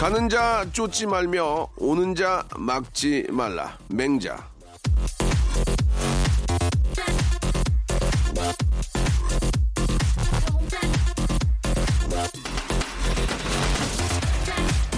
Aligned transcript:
가는 0.00 0.30
자 0.30 0.64
쫓지 0.72 1.04
말며 1.04 1.68
오는 1.76 2.14
자 2.14 2.42
막지 2.56 3.26
말라 3.28 3.76
맹자 3.88 4.48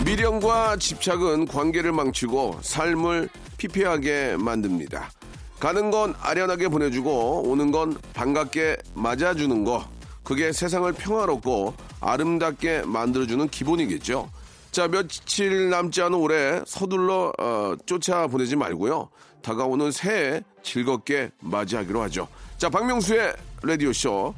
미련과 0.07 0.77
집착은 0.77 1.49
관계를 1.49 1.91
망치고 1.91 2.61
삶을 2.63 3.29
피폐하게 3.57 4.37
만듭니다. 4.39 5.11
가는 5.59 5.91
건 5.91 6.15
아련하게 6.21 6.69
보내주고 6.69 7.51
오는 7.51 7.73
건 7.73 7.99
반갑게 8.13 8.77
맞아주는 8.95 9.65
거. 9.65 9.85
그게 10.23 10.53
세상을 10.53 10.93
평화롭고 10.93 11.75
아름답게 12.01 12.83
만들어주는 12.83 13.49
기본이겠죠. 13.49 14.31
자, 14.73 14.89
며칠 14.89 15.69
남지 15.69 16.01
않은 16.01 16.15
올해 16.19 16.63
서둘러 16.67 17.31
어, 17.39 17.75
쫓아 17.85 18.27
보내지 18.27 18.57
말고요. 18.57 19.11
다가오는 19.43 19.93
새해 19.93 20.43
즐겁게 20.63 21.31
맞이하기로 21.41 22.01
하죠. 22.03 22.27
자, 22.57 22.71
박명수의 22.71 23.35
라디오쇼. 23.63 24.35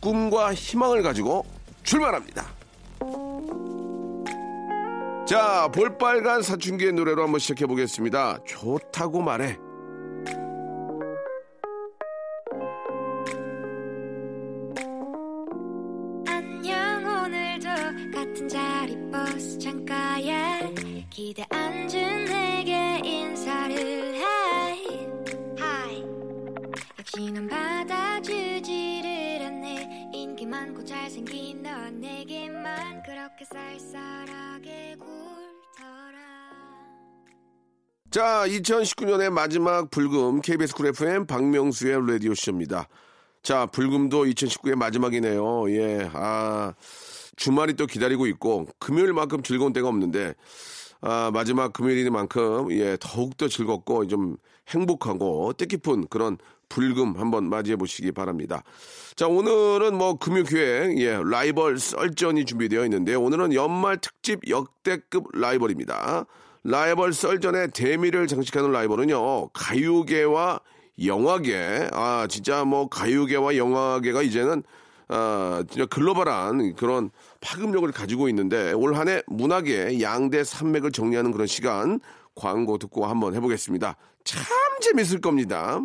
꿈과 0.00 0.54
희망을 0.54 1.02
가지고 1.02 1.44
출발합니다. 1.82 2.46
자, 5.26 5.68
볼빨간 5.72 6.42
사춘기의 6.42 6.92
노래로 6.92 7.24
한번 7.24 7.40
시작해 7.40 7.66
보겠습니다. 7.66 8.38
좋다고 8.46 9.20
말해. 9.20 9.58
자, 38.10 38.44
2019년의 38.46 39.30
마지막 39.30 39.90
불금 39.90 40.40
KBS 40.40 40.74
쿨 40.74 40.86
FM 40.86 41.26
박명수의 41.26 42.06
라디오 42.06 42.34
쇼입니다. 42.34 42.88
자, 43.42 43.66
불금도 43.66 44.24
2019의 44.24 44.74
마지막이네요. 44.74 45.70
예, 45.70 46.10
아, 46.14 46.72
주말이 47.36 47.74
또 47.74 47.86
기다리고 47.86 48.26
있고 48.26 48.66
금요일만큼 48.78 49.42
즐거운 49.42 49.72
때가 49.74 49.88
없는데 49.88 50.34
아, 51.02 51.30
마지막 51.32 51.72
금요일이만큼 51.72 52.72
예, 52.72 52.96
더욱 52.98 53.36
더 53.36 53.48
즐겁고 53.48 54.06
좀 54.06 54.38
행복하고 54.68 55.52
뜻깊은 55.52 56.08
그런 56.08 56.38
불금 56.74 57.18
한번 57.18 57.50
맞이해 57.50 57.76
보시기 57.76 58.12
바랍니다. 58.12 58.62
자, 59.16 59.26
오늘은 59.26 59.98
뭐 59.98 60.16
금요 60.16 60.44
기획 60.44 60.98
예, 60.98 61.20
라이벌 61.22 61.78
썰전이 61.78 62.46
준비되어 62.46 62.84
있는데 62.84 63.14
오늘은 63.14 63.52
연말 63.52 63.98
특집 63.98 64.40
역대급 64.48 65.26
라이벌입니다. 65.34 66.24
라이벌 66.64 67.12
썰전의 67.12 67.72
대미를 67.72 68.26
장식하는 68.26 68.72
라이벌은요, 68.72 69.48
가요계와 69.50 70.60
영화계, 71.04 71.88
아, 71.92 72.26
진짜 72.28 72.64
뭐 72.64 72.88
가요계와 72.88 73.56
영화계가 73.56 74.22
이제는, 74.22 74.62
아, 75.08 75.64
진짜 75.70 75.86
글로벌한 75.86 76.74
그런 76.76 77.10
파급력을 77.40 77.90
가지고 77.92 78.28
있는데, 78.28 78.72
올 78.72 78.94
한 78.94 79.08
해 79.08 79.22
문화계 79.26 80.02
양대 80.02 80.44
산맥을 80.44 80.92
정리하는 80.92 81.32
그런 81.32 81.46
시간, 81.46 81.98
광고 82.34 82.76
듣고 82.76 83.06
한번 83.06 83.34
해보겠습니다. 83.34 83.96
참 84.24 84.44
재밌을 84.82 85.22
겁니다. 85.22 85.80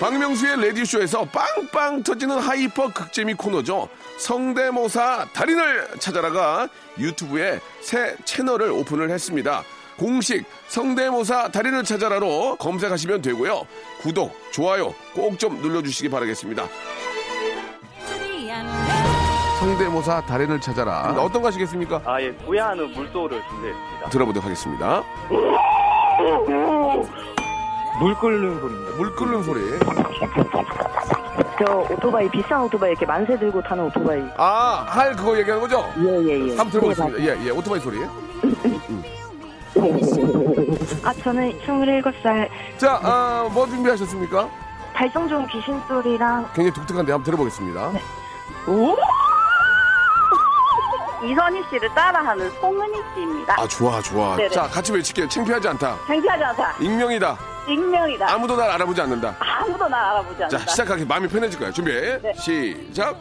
박명수의 0.00 0.60
라디오쇼에서 0.60 1.24
빵빵 1.26 2.02
터지는 2.02 2.38
hyper 2.38 2.88
극재미 2.92 3.34
코너죠. 3.34 3.88
성대모사 4.18 5.28
달인을 5.32 5.88
찾아라가 5.98 6.68
유튜브에 6.98 7.60
새 7.80 8.14
채널을 8.24 8.70
오픈을 8.70 9.10
했습니다. 9.10 9.62
공식 9.98 10.44
성대모사 10.68 11.48
달인을 11.48 11.84
찾아라로 11.84 12.56
검색하시면 12.56 13.22
되고요. 13.22 13.66
구독, 14.00 14.36
좋아요 14.52 14.94
꼭 15.14 15.38
좀 15.38 15.60
눌러주시기 15.62 16.10
바라겠습니다. 16.10 16.64
성대모사 19.58 20.26
달인을 20.26 20.60
찾아라. 20.60 21.14
어떤 21.18 21.40
거 21.40 21.48
하시겠습니까? 21.48 22.02
아, 22.04 22.20
예, 22.20 22.30
부야하는 22.36 22.92
물소를 22.92 23.42
준비했습니다. 23.48 24.10
들어보도록 24.10 24.44
하겠습니다. 24.44 25.02
물 28.00 28.14
끓는 28.16 28.60
소리입니다. 28.60 28.96
물 28.96 29.14
끓는 29.14 29.42
소리. 29.42 29.60
저 31.58 31.86
오토바이 31.90 32.28
비싼 32.30 32.62
오토바이 32.62 32.90
이렇게 32.90 33.06
만세 33.06 33.38
들고 33.38 33.62
타는 33.62 33.84
오토바이. 33.84 34.22
아, 34.36 34.84
할 34.86 35.16
그거 35.16 35.36
얘기하는 35.38 35.62
거죠? 35.62 35.88
예 35.98 36.22
예 36.24 36.40
예. 36.48 36.56
한번 36.56 36.70
들어보겠습니다. 36.70 37.18
예, 37.20 37.46
예, 37.46 37.50
오토바이 37.50 37.80
소리. 37.80 37.98
아 41.04 41.12
저는 41.22 41.58
27살 41.60 42.48
자, 42.78 43.00
아, 43.02 43.48
뭐 43.52 43.66
준비하셨습니까? 43.66 44.48
발성 44.94 45.28
좋은 45.28 45.46
귀신 45.48 45.80
소리랑 45.86 46.44
굉장히 46.54 46.72
독특한데 46.72 47.12
한번 47.12 47.24
들어보겠습니다. 47.24 47.92
이선희 51.24 51.62
씨를 51.70 51.88
따라하는 51.94 52.50
송은희 52.60 53.02
씨입니다. 53.14 53.54
아, 53.58 53.66
좋아, 53.66 54.00
좋아. 54.02 54.36
네네. 54.36 54.50
자, 54.50 54.62
같이 54.64 54.92
외칠게요. 54.92 55.28
창피하지 55.28 55.68
않다. 55.68 55.96
창피하지 56.06 56.44
않다. 56.44 56.74
익명이다. 56.80 57.36
익명이다. 57.68 58.32
아무도 58.32 58.56
날 58.56 58.70
알아보지 58.70 59.00
않는다. 59.00 59.36
아무도 59.40 59.88
날 59.88 60.00
알아보지 60.00 60.44
않는다. 60.44 60.64
자, 60.64 60.70
시작하기 60.70 61.04
마음이 61.04 61.28
편해질 61.28 61.58
거야. 61.58 61.70
준비. 61.70 61.92
네. 61.92 62.32
시작. 62.38 63.16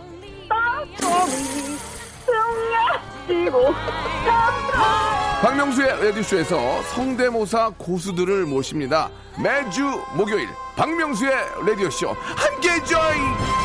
박명수의 5.42 6.06
라디오쇼에서 6.06 6.82
성대모사 6.84 7.72
고수들을 7.78 8.46
모십니다. 8.46 9.10
매주 9.42 9.84
목요일 10.14 10.48
박명수의 10.76 11.32
라디오쇼 11.66 12.16
함께 12.36 12.84
join. 12.86 13.65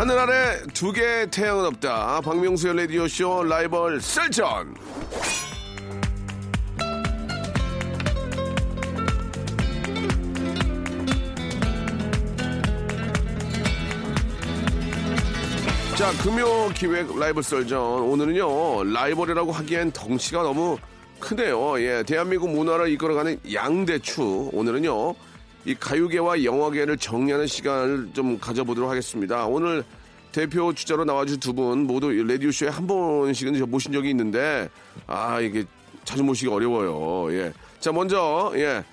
하늘 0.00 0.18
아래 0.18 0.62
두 0.72 0.92
개의 0.92 1.30
태양은 1.30 1.66
없다. 1.66 2.22
박명수의 2.22 2.74
라디오쇼 2.74 3.42
라이벌 3.42 4.00
셀전. 4.00 4.74
자, 15.98 16.10
금요 16.22 16.70
기획 16.70 17.18
라이벌 17.18 17.42
썰전. 17.42 17.78
오늘은요, 17.78 18.84
라이벌이라고 18.84 19.52
하기엔 19.52 19.92
덩치가 19.92 20.42
너무 20.42 20.78
크네요. 21.18 21.78
예, 21.82 22.04
대한민국 22.04 22.48
문화를 22.48 22.88
이끌어가는 22.88 23.38
양대추. 23.52 24.48
오늘은요, 24.54 25.14
이 25.64 25.74
가요계와 25.74 26.44
영화계를 26.44 26.96
정리하는 26.96 27.46
시간을 27.46 28.10
좀 28.14 28.38
가져보도록 28.38 28.90
하겠습니다. 28.90 29.46
오늘 29.46 29.84
대표 30.32 30.72
주자로 30.72 31.04
나와준 31.04 31.40
두분 31.40 31.86
모두 31.86 32.12
이 32.12 32.22
라디오쇼에 32.22 32.68
한 32.68 32.86
번씩은 32.86 33.58
저 33.58 33.66
모신 33.66 33.92
적이 33.92 34.10
있는데, 34.10 34.68
아, 35.06 35.40
이게 35.40 35.64
자주 36.04 36.22
모시기 36.22 36.48
어려워요. 36.50 37.32
예. 37.36 37.52
자, 37.78 37.92
먼저, 37.92 38.52
예. 38.56 38.84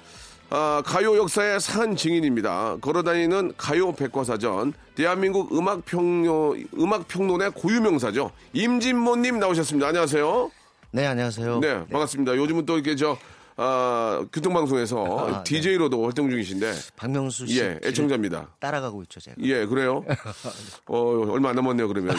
아, 0.50 0.82
가요 0.86 1.18
역사의 1.18 1.60
산 1.60 1.96
증인입니다. 1.96 2.78
걸어다니는 2.82 3.54
가요 3.58 3.92
백과사전, 3.92 4.74
대한민국 4.96 5.56
음악평론, 5.56 6.68
음악평론의 6.78 7.52
고유명사죠. 7.52 8.32
임진모님 8.54 9.40
나오셨습니다. 9.40 9.88
안녕하세요. 9.88 10.52
네, 10.92 11.06
안녕하세요. 11.06 11.60
네, 11.60 11.86
반갑습니다. 11.88 12.36
요즘은 12.38 12.66
또 12.66 12.76
이렇게 12.76 12.96
저, 12.96 13.18
아, 13.60 14.24
교통방송에서 14.32 15.18
아, 15.18 15.32
네. 15.32 15.44
DJ로도 15.44 16.04
활동 16.06 16.30
중이신데, 16.30 16.74
박명수 16.96 17.48
씨 17.48 17.60
예, 17.60 17.80
애청자입니다. 17.84 18.50
따라가고 18.60 19.02
있죠, 19.04 19.20
제가. 19.20 19.36
예, 19.42 19.66
그래요? 19.66 20.06
어, 20.86 21.26
얼마 21.32 21.50
안 21.50 21.56
남았네요, 21.56 21.88
그러면. 21.88 22.16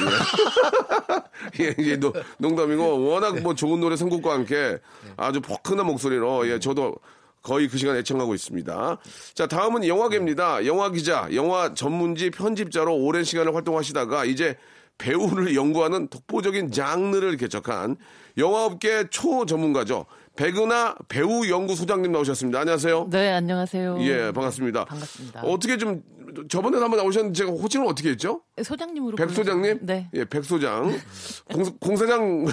예, 1.61 1.65
예 1.67 1.75
이게 1.79 1.97
노- 1.97 2.13
농담이고, 2.39 3.07
워낙 3.09 3.41
뭐 3.41 3.55
좋은 3.55 3.81
노래 3.81 3.95
선곡과 3.95 4.33
함께 4.33 4.79
아주 5.17 5.41
포근한 5.41 5.87
목소리로, 5.87 6.49
예, 6.51 6.59
저도 6.59 6.97
거의 7.41 7.69
그 7.69 7.79
시간 7.79 7.97
애청하고 7.97 8.35
있습니다. 8.35 8.99
자, 9.35 9.47
다음은 9.47 9.87
영화계입니다. 9.87 10.67
영화 10.67 10.91
기자, 10.91 11.29
영화 11.35 11.73
전문지 11.73 12.31
편집자로 12.31 12.93
오랜 12.97 13.23
시간을 13.23 13.55
활동하시다가 13.55 14.25
이제 14.25 14.57
배우를 14.99 15.55
연구하는 15.55 16.09
독보적인 16.09 16.73
장르를 16.73 17.37
개척한 17.37 17.97
영화업계 18.37 19.11
초전문가죠. 19.11 20.07
백은하 20.39 20.95
배우 21.09 21.49
연구소장님 21.49 22.13
나오셨습니다. 22.13 22.61
안녕하세요. 22.61 23.09
네, 23.11 23.33
안녕하세요. 23.33 23.97
예, 24.03 24.31
반갑습니다. 24.31 24.85
반갑습니다. 24.85 25.41
어떻게 25.41 25.77
좀 25.77 26.01
저번에 26.49 26.79
한번 26.79 26.99
나오셨는데 26.99 27.37
제가 27.37 27.51
호칭을 27.51 27.85
어떻게 27.89 28.11
했죠? 28.11 28.43
소장님으로 28.63 29.17
백 29.17 29.31
소장님? 29.31 29.81
네. 29.83 30.09
예, 30.15 30.25
백 30.25 30.45
소장. 30.45 30.97
공, 31.53 31.65
공사장. 31.81 32.47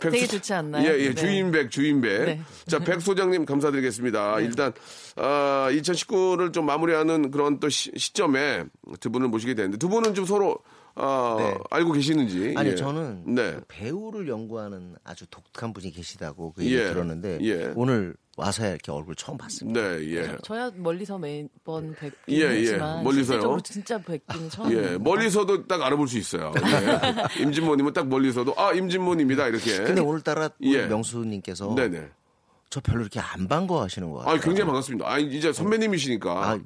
백 0.00 0.12
되게 0.12 0.24
소- 0.24 0.38
좋지 0.38 0.54
않나요? 0.54 0.88
예, 0.90 0.98
예, 0.98 1.08
네. 1.10 1.14
주인백, 1.14 1.70
주인백. 1.70 2.24
네. 2.24 2.40
자, 2.66 2.78
백 2.78 3.02
소장님 3.02 3.44
감사드리겠습니다. 3.44 4.40
일단, 4.40 4.72
아, 5.16 5.68
2019를 5.72 6.54
좀 6.54 6.64
마무리하는 6.64 7.30
그런 7.30 7.60
또 7.60 7.68
시, 7.68 7.90
시점에 7.98 8.64
두 8.98 9.10
분을 9.10 9.28
모시게 9.28 9.52
되는데 9.52 9.76
두 9.76 9.90
분은 9.90 10.14
좀 10.14 10.24
서로, 10.24 10.56
아, 10.94 11.36
네. 11.38 11.58
알고 11.70 11.92
계시는지. 11.92 12.54
아니 12.56 12.70
예. 12.70 12.74
저는 12.74 13.34
네. 13.34 13.52
그 13.52 13.64
배우를 13.68 14.28
연구하는 14.28 14.96
아주 15.04 15.26
독특한 15.28 15.72
분이 15.72 15.92
계시다고 15.92 16.52
그 16.52 16.64
얘기 16.64 16.74
예. 16.74 16.84
들었는데 16.84 17.38
예. 17.42 17.72
오늘 17.76 18.14
와서 18.36 18.66
이렇게 18.66 18.90
얼굴 18.90 19.14
처음 19.14 19.36
봤습니다. 19.36 19.80
네, 19.80 20.16
예. 20.16 20.26
저, 20.26 20.36
저야 20.38 20.70
멀리서 20.74 21.18
매번 21.18 21.94
뵙긴 21.94 22.36
예, 22.36 22.42
예. 22.42 22.48
했지만 22.48 23.04
멀리서요? 23.04 23.24
실제적으로 23.24 23.60
진짜 23.60 23.98
뵙기는 23.98 24.48
처음. 24.48 24.72
예, 24.72 24.98
멀리서도 24.98 25.66
딱 25.66 25.82
알아볼 25.82 26.08
수 26.08 26.16
있어요. 26.16 26.52
예. 26.56 27.42
임진모님은 27.42 27.92
딱 27.92 28.08
멀리서도, 28.08 28.54
아, 28.56 28.72
임진모님이다, 28.72 29.48
이렇게. 29.48 29.78
근데 29.78 30.00
오늘따라 30.00 30.50
우리 30.58 30.74
예. 30.74 30.86
명수님께서 30.86 31.74
네네. 31.74 32.08
저 32.70 32.80
별로 32.80 33.00
이렇게 33.00 33.20
안 33.20 33.46
반가워하시는 33.48 34.10
것 34.10 34.18
같아요. 34.18 34.34
아, 34.34 34.40
굉장히 34.40 34.66
반갑습니다. 34.66 35.10
아, 35.10 35.18
이제 35.18 35.52
선배님이시니까. 35.52 36.30
아, 36.30 36.58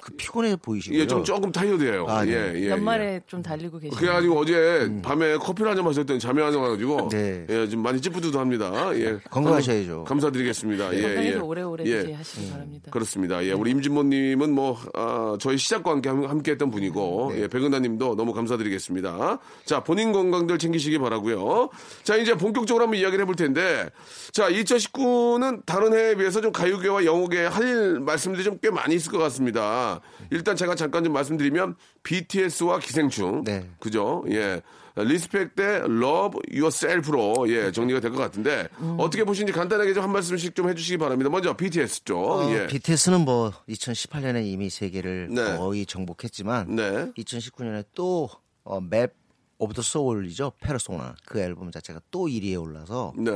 그 0.00 0.12
피곤해 0.16 0.56
보이시고요. 0.56 0.98
예, 1.00 1.06
좀 1.06 1.24
조금 1.24 1.50
타이어드해요. 1.50 2.06
아, 2.08 2.24
네. 2.24 2.32
예, 2.32 2.52
예. 2.64 2.70
연말에 2.70 3.14
예. 3.14 3.20
좀 3.26 3.42
달리고 3.42 3.78
계시죠. 3.78 3.98
그래가지고 3.98 4.38
어제 4.38 4.88
밤에 5.02 5.36
커피를 5.36 5.70
한 5.70 5.76
잔 5.76 5.84
마셨더니 5.84 6.20
잠이 6.20 6.40
안 6.40 6.54
와가지고 6.54 7.08
네. 7.10 7.44
예, 7.50 7.68
좀 7.68 7.82
많이 7.82 8.00
찌뿌드도합니다. 8.00 8.96
예, 8.98 9.18
건강하셔야죠. 9.30 10.04
감사드리겠습니다. 10.04 10.94
예, 10.94 11.02
건강해서 11.02 11.36
예. 11.38 11.40
오래오래 11.40 11.84
예. 11.86 12.12
하시기 12.12 12.50
바랍니다. 12.52 12.90
그렇습니다. 12.92 13.44
예, 13.44 13.52
우리 13.52 13.72
임진모님은 13.72 14.52
뭐 14.52 14.78
아, 14.94 15.11
저희 15.38 15.56
시작과 15.58 15.90
함께 15.90 16.08
함- 16.08 16.24
함께했던 16.24 16.70
분이고 16.70 17.32
예, 17.36 17.48
백은하님도 17.48 18.16
너무 18.16 18.32
감사드리겠습니다. 18.32 19.38
자, 19.64 19.82
본인 19.84 20.12
건강들 20.12 20.58
챙기시기 20.58 20.98
바라고요. 20.98 21.70
자, 22.02 22.16
이제 22.16 22.34
본격적으로 22.34 22.84
한번 22.84 22.98
이야기를 23.00 23.22
해볼 23.22 23.36
텐데, 23.36 23.90
자, 24.32 24.48
2019는 24.50 25.64
다른 25.66 25.92
해에 25.94 26.14
비해서 26.14 26.40
좀 26.40 26.52
가요계와 26.52 27.04
영어계 27.04 27.44
할 27.46 28.00
말씀들이 28.00 28.44
좀 28.44 28.58
꽤 28.62 28.70
많이 28.70 28.94
있을 28.94 29.10
것 29.10 29.18
같습니다. 29.18 30.00
일단 30.30 30.54
제가 30.54 30.74
잠깐 30.76 31.02
좀 31.04 31.12
말씀드리면 31.14 31.74
BTS와 32.04 32.78
기생충, 32.78 33.42
네. 33.44 33.66
그죠? 33.80 34.24
예. 34.30 34.62
respect 34.96 35.54
대 35.54 35.80
Love 35.86 36.38
Yourself로 36.50 37.48
예 37.48 37.72
정리가 37.72 38.00
될 38.00 38.10
것 38.12 38.18
같은데 38.18 38.68
어떻게 38.98 39.24
보시는지 39.24 39.52
간단하게 39.52 39.94
좀 39.94 40.02
한 40.02 40.10
말씀씩 40.12 40.54
좀 40.54 40.68
해주시기 40.68 40.98
바랍니다. 40.98 41.30
먼저 41.30 41.56
BTS 41.56 42.04
쪽 42.04 42.18
어, 42.18 42.52
예. 42.52 42.66
BTS는 42.66 43.20
뭐 43.24 43.52
2018년에 43.68 44.44
이미 44.44 44.68
세계를 44.68 45.28
네. 45.30 45.56
거의 45.56 45.86
정복했지만 45.86 46.74
네. 46.76 47.12
2019년에 47.16 47.84
또 47.94 48.28
어, 48.64 48.80
Map 48.80 49.14
of 49.58 49.74
the 49.74 49.80
Soul이죠 49.82 50.52
Persona 50.60 51.14
그 51.24 51.38
앨범 51.38 51.70
자체가 51.70 52.00
또 52.10 52.26
1위에 52.26 52.60
올라서 52.60 53.12
네. 53.16 53.30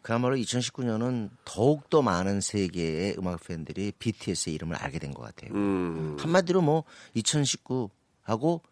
그야말로 0.00 0.34
2019년은 0.36 1.28
더욱 1.44 1.88
더 1.90 2.02
많은 2.02 2.40
세계의 2.40 3.16
음악 3.18 3.44
팬들이 3.46 3.92
BTS의 3.98 4.54
이름을 4.54 4.74
알게 4.76 4.98
된 4.98 5.12
것 5.12 5.22
같아요. 5.22 5.52
음. 5.54 6.16
한마디로 6.18 6.60
뭐 6.62 6.84
2019 7.14 7.90
하고 8.22 8.62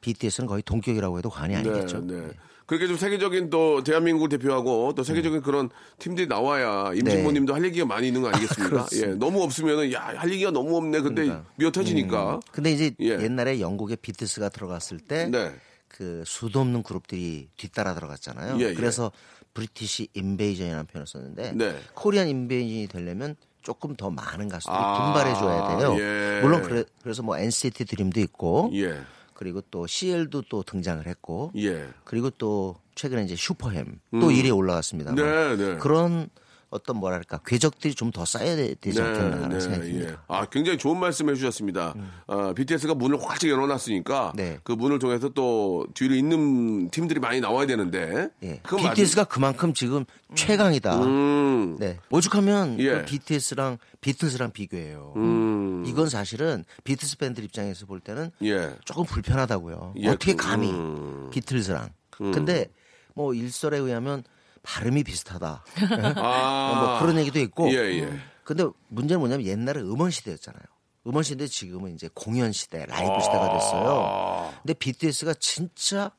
BTS는 0.00 0.46
거의 0.46 0.62
동격이라고 0.62 1.18
해도 1.18 1.30
과언이 1.30 1.56
아니겠죠. 1.56 2.00
네, 2.06 2.20
네. 2.20 2.28
그렇게 2.66 2.86
좀 2.86 2.96
세계적인 2.96 3.50
또 3.50 3.82
대한민국을 3.82 4.28
대표하고 4.28 4.94
또 4.94 5.02
세계적인 5.02 5.42
그런 5.42 5.70
팀들이 5.98 6.28
나와야 6.28 6.92
임진모님도 6.94 7.52
할 7.52 7.64
얘기가 7.64 7.84
많이 7.84 8.06
있는 8.06 8.22
거 8.22 8.28
아니겠습니까? 8.28 8.86
예, 8.94 9.06
너무 9.06 9.42
없으면은 9.42 9.92
야할 9.92 10.30
얘기가 10.30 10.52
너무 10.52 10.76
없네. 10.76 11.00
근데 11.00 11.24
그러니까. 11.24 11.50
미어 11.56 11.72
터지니까. 11.72 12.38
근데 12.52 12.70
이제 12.70 12.92
예. 13.00 13.20
옛날에 13.20 13.58
영국의 13.58 13.96
비트스가 13.96 14.50
들어갔을 14.50 15.00
때 15.00 15.26
네. 15.26 15.52
그 15.88 16.22
수도 16.24 16.60
없는 16.60 16.84
그룹들이 16.84 17.48
뒤따라 17.56 17.92
들어갔잖아요. 17.94 18.60
예, 18.60 18.68
예. 18.68 18.74
그래서 18.74 19.10
브리티시 19.52 20.10
인베이전이라는 20.14 20.86
표현을 20.86 21.08
썼는데 21.08 21.52
네. 21.56 21.76
코리안 21.94 22.28
인베이전이 22.28 22.86
되려면 22.86 23.34
조금 23.62 23.96
더 23.96 24.10
많은 24.10 24.48
가수들이 24.48 24.74
아, 24.74 25.12
분발해 25.12 25.34
줘야 25.34 25.76
돼요. 25.76 25.96
예. 25.98 26.40
물론 26.40 26.62
그래, 26.62 26.84
그래서 27.02 27.22
뭐 27.24 27.36
NCT 27.36 27.84
드림도 27.84 28.20
있고 28.20 28.70
예. 28.74 29.00
그리고 29.40 29.62
또 29.70 29.86
CL도 29.86 30.42
또 30.50 30.62
등장을 30.62 31.06
했고 31.06 31.50
예. 31.56 31.88
그리고 32.04 32.28
또 32.28 32.76
최근에 32.94 33.24
이제 33.24 33.34
슈퍼햄 33.34 33.98
또 34.10 34.28
1위에 34.28 34.54
올라갔습니다. 34.54 35.12
음. 35.12 35.16
네, 35.16 35.56
네. 35.56 35.76
그런 35.78 36.28
어떤 36.70 36.96
뭐랄까 36.98 37.38
궤적들이 37.44 37.94
좀 37.94 38.10
더 38.12 38.24
쌓여야 38.24 38.56
되- 38.56 38.74
되지 38.74 39.00
않겠나라는 39.00 39.60
생각이 39.60 39.88
예. 39.88 39.92
듭니다. 39.92 40.22
아, 40.28 40.44
굉장히 40.46 40.78
좋은 40.78 40.98
말씀 40.98 41.28
해 41.30 41.34
주셨습니다. 41.34 41.94
아, 42.26 42.52
BTS가 42.56 42.94
문을 42.94 43.20
활짝 43.22 43.50
열어놨으니까 43.50 44.32
네. 44.36 44.58
그 44.64 44.72
문을 44.72 44.98
통해서 44.98 45.28
또 45.30 45.86
뒤로 45.94 46.14
있는 46.14 46.88
팀들이 46.90 47.20
많이 47.20 47.40
나와야 47.40 47.66
되는데. 47.66 48.28
예. 48.42 48.60
맞- 48.70 48.94
BTS가 48.94 49.24
그만큼 49.24 49.74
지금 49.74 50.04
최강이다. 50.34 51.02
음, 51.04 51.76
네. 51.78 51.98
오죽하면 52.10 52.78
예. 52.80 52.90
그 53.00 53.04
BTS랑 53.04 53.78
비틀스랑 54.00 54.52
비교해요. 54.52 55.12
음, 55.16 55.84
이건 55.86 56.08
사실은 56.08 56.64
비틀스 56.84 57.18
팬들 57.18 57.44
입장에서 57.44 57.86
볼 57.86 58.00
때는 58.00 58.30
예. 58.42 58.74
조금 58.84 59.04
불편하다고요. 59.04 59.94
예, 59.98 60.08
어떻게 60.08 60.34
그- 60.34 60.46
감히 60.46 60.70
음. 60.70 61.28
비틀스랑. 61.32 61.90
근데 62.10 62.66
뭐 63.14 63.34
일설에 63.34 63.78
의하면 63.78 64.22
발음이 64.62 65.04
비슷하다. 65.04 65.64
아. 66.16 66.74
뭐 66.74 67.00
그런 67.00 67.18
얘기도 67.18 67.38
있고. 67.40 67.70
예, 67.72 67.76
예. 67.76 68.20
근데 68.44 68.64
문제는 68.88 69.20
뭐냐면 69.20 69.46
옛날에 69.46 69.80
음원 69.80 70.10
시대였잖아요. 70.10 70.62
음원 71.06 71.22
시대 71.22 71.46
지금은 71.46 71.94
이제 71.94 72.08
공연 72.12 72.52
시대, 72.52 72.84
라이브 72.84 73.20
시대가 73.20 73.52
됐어요. 73.52 74.02
아. 74.04 74.60
근데 74.62 74.74
BTS가 74.74 75.34
진짜 75.34 76.10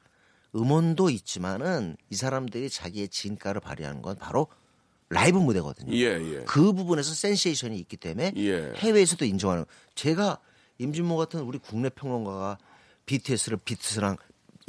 음원도 0.56 1.10
있지만은 1.10 1.98
이 2.10 2.16
사람들이 2.16 2.70
자기의 2.70 3.10
진가를 3.10 3.62
발휘하는 3.62 4.02
건 4.02 4.16
바로 4.18 4.48
라이브 5.10 5.38
무대거든요. 5.38 5.94
예, 5.94 6.06
예. 6.06 6.44
그 6.46 6.74
부분에서 6.74 7.14
센세이션이 7.14 7.78
있기 7.80 7.98
때문에 7.98 8.34
예. 8.38 8.74
해외에서도 8.78 9.26
인정하는. 9.26 9.66
제가 9.94 10.40
임진모 10.80 11.18
같은 11.18 11.42
우리 11.42 11.58
국내 11.60 11.90
평론가가 11.90 12.58
BTS를 13.06 13.58
비트스랑 13.64 14.18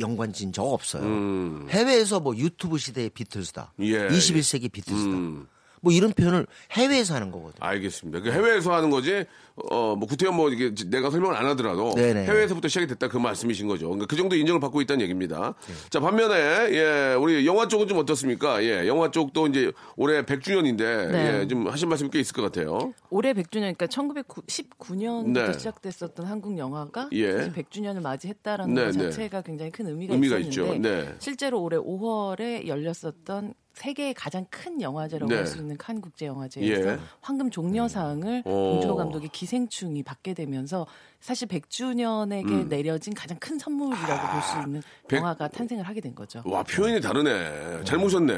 연관 0.02 0.32
진 0.34 0.52
적 0.52 0.64
없어요. 0.64 1.02
음. 1.04 1.66
해외에서 1.70 2.20
뭐 2.20 2.36
유튜브 2.36 2.76
시대의 2.76 3.08
비틀스다. 3.10 3.72
예, 3.80 4.08
21세기 4.08 4.70
비틀스다. 4.70 5.10
음. 5.10 5.46
뭐 5.82 5.92
이런 5.92 6.12
표현을 6.12 6.46
해외에서 6.70 7.14
하는 7.14 7.30
거거든요. 7.30 7.58
알겠습니다. 7.60 8.20
그 8.20 8.30
해외에서 8.30 8.72
하는 8.72 8.88
거지, 8.88 9.24
어, 9.70 9.96
뭐, 9.96 10.06
구태현 10.08 10.34
뭐, 10.34 10.48
이게 10.48 10.72
내가 10.86 11.10
설명을 11.10 11.36
안 11.36 11.44
하더라도. 11.46 11.92
네네. 11.94 12.24
해외에서부터 12.24 12.68
시작이 12.68 12.86
됐다 12.86 13.08
그 13.08 13.18
말씀이신 13.18 13.66
거죠. 13.66 13.86
그러니까 13.86 14.06
그 14.06 14.16
정도 14.16 14.36
인정을 14.36 14.60
받고 14.60 14.80
있다는 14.80 15.02
얘기입니다. 15.02 15.54
네. 15.66 15.74
자, 15.90 15.98
반면에, 15.98 16.34
예, 16.70 17.14
우리 17.14 17.44
영화 17.46 17.66
쪽은 17.66 17.88
좀 17.88 17.98
어떻습니까? 17.98 18.62
예, 18.62 18.86
영화 18.86 19.10
쪽도 19.10 19.48
이제 19.48 19.72
올해 19.96 20.22
100주년인데, 20.22 21.10
네. 21.10 21.40
예, 21.40 21.48
좀 21.48 21.66
하신 21.66 21.88
말씀이 21.88 22.10
꽤 22.10 22.20
있을 22.20 22.32
것 22.32 22.42
같아요. 22.42 22.94
올해 23.10 23.32
100주년, 23.32 23.76
그러니까 23.76 23.86
1919년부터 23.86 25.46
네. 25.46 25.52
시작됐었던 25.52 26.26
한국 26.26 26.56
영화가 26.56 27.08
예. 27.12 27.32
사실 27.32 27.52
100주년을 27.52 28.00
맞이했다라는 28.02 28.74
네, 28.74 28.84
것 28.84 28.96
네. 28.96 29.10
자체가 29.10 29.42
굉장히 29.42 29.72
큰 29.72 29.88
의미가, 29.88 30.14
의미가 30.14 30.38
있었는데 30.38 30.88
있죠. 30.98 31.10
네. 31.10 31.14
실제로 31.18 31.60
올해 31.60 31.76
5월에 31.76 32.68
열렸었던 32.68 33.54
세계의 33.74 34.14
가장 34.14 34.44
큰 34.50 34.80
영화제라고 34.80 35.28
네. 35.30 35.36
할수 35.36 35.58
있는 35.58 35.76
칸 35.78 36.00
국제 36.00 36.26
영화제에서 36.26 36.90
예. 36.92 36.98
황금 37.20 37.50
종려상을 37.50 38.42
오. 38.44 38.72
봉준호 38.72 38.96
감독의 38.96 39.30
기생충이 39.30 40.02
받게 40.02 40.34
되면서 40.34 40.86
사실 41.20 41.48
100주년에게 41.48 42.68
내려진 42.68 43.14
가장 43.14 43.38
큰 43.38 43.58
선물이라고 43.58 44.32
볼수 44.32 44.56
있는 44.66 44.76
음. 44.76 44.82
아, 44.84 45.08
백- 45.08 45.16
영화가 45.18 45.48
탄생을 45.48 45.84
하게 45.84 46.00
된 46.00 46.14
거죠. 46.14 46.42
와 46.44 46.62
표현이 46.62 47.00
다르네. 47.00 47.84
잘 47.84 47.98
모셨네. 47.98 48.32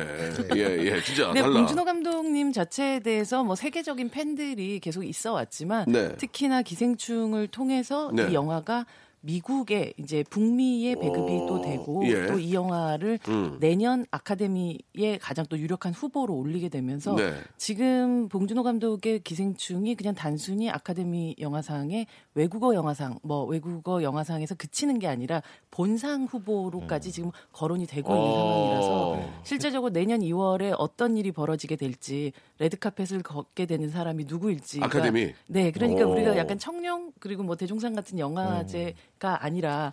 예, 0.57 0.61
예, 0.61 1.03
진짜 1.03 1.33
달라. 1.33 1.51
봉준호 1.53 1.85
감독님 1.85 2.53
자체에 2.53 3.01
대해서 3.01 3.43
뭐 3.43 3.55
세계적인 3.57 4.11
팬들이 4.11 4.79
계속 4.81 5.03
있어 5.05 5.33
왔지만 5.33 5.87
네. 5.89 6.15
특히나 6.17 6.63
기생충을 6.63 7.49
통해서 7.49 8.11
네. 8.15 8.31
이 8.31 8.35
영화가 8.35 8.87
미국의 9.25 9.95
이제 9.97 10.23
북미의 10.29 10.97
배급이 11.01 11.33
오, 11.33 11.47
또 11.47 11.61
되고 11.63 12.07
예. 12.07 12.27
또이 12.27 12.53
영화를 12.53 13.19
음. 13.29 13.57
내년 13.59 14.05
아카데미의 14.11 15.19
가장 15.21 15.47
또 15.49 15.59
유력한 15.59 15.93
후보로 15.93 16.35
올리게 16.35 16.69
되면서 16.69 17.15
네. 17.15 17.33
지금 17.57 18.29
봉준호 18.29 18.63
감독의 18.63 19.21
기생충이 19.21 19.95
그냥 19.95 20.15
단순히 20.15 20.71
아카데미 20.71 21.37
영화상의 21.39 22.07
외국어 22.35 22.75
영화상 22.75 23.19
뭐 23.23 23.45
외국어 23.45 24.03
영화상에서 24.03 24.55
그치는 24.57 24.99
게 24.99 25.09
아니라 25.09 25.43
본상 25.71 26.25
후보로까지 26.25 27.11
지금 27.11 27.31
거론이 27.53 27.87
되고 27.87 28.13
있는 28.13 28.27
음. 28.27 28.31
어. 28.31 28.43
상황이라서 28.43 29.43
실제적으로 29.43 29.93
내년 29.93 30.21
2월에 30.21 30.75
어떤 30.77 31.17
일이 31.17 31.33
벌어지게 31.33 31.77
될지 31.77 32.33
레드카펫을 32.59 33.23
걷게 33.23 33.67
되는 33.67 33.89
사람이 33.89 34.25
누구일지 34.29 34.81
아카데미? 34.83 35.33
네 35.47 35.71
그러니까 35.71 36.07
오. 36.07 36.13
우리가 36.13 36.37
약간 36.37 36.59
청룡 36.59 37.13
그리고 37.19 37.43
뭐 37.43 37.57
대종상 37.57 37.95
같은 37.95 38.19
영화제 38.19 38.95
가 39.19 39.45
아니라 39.45 39.93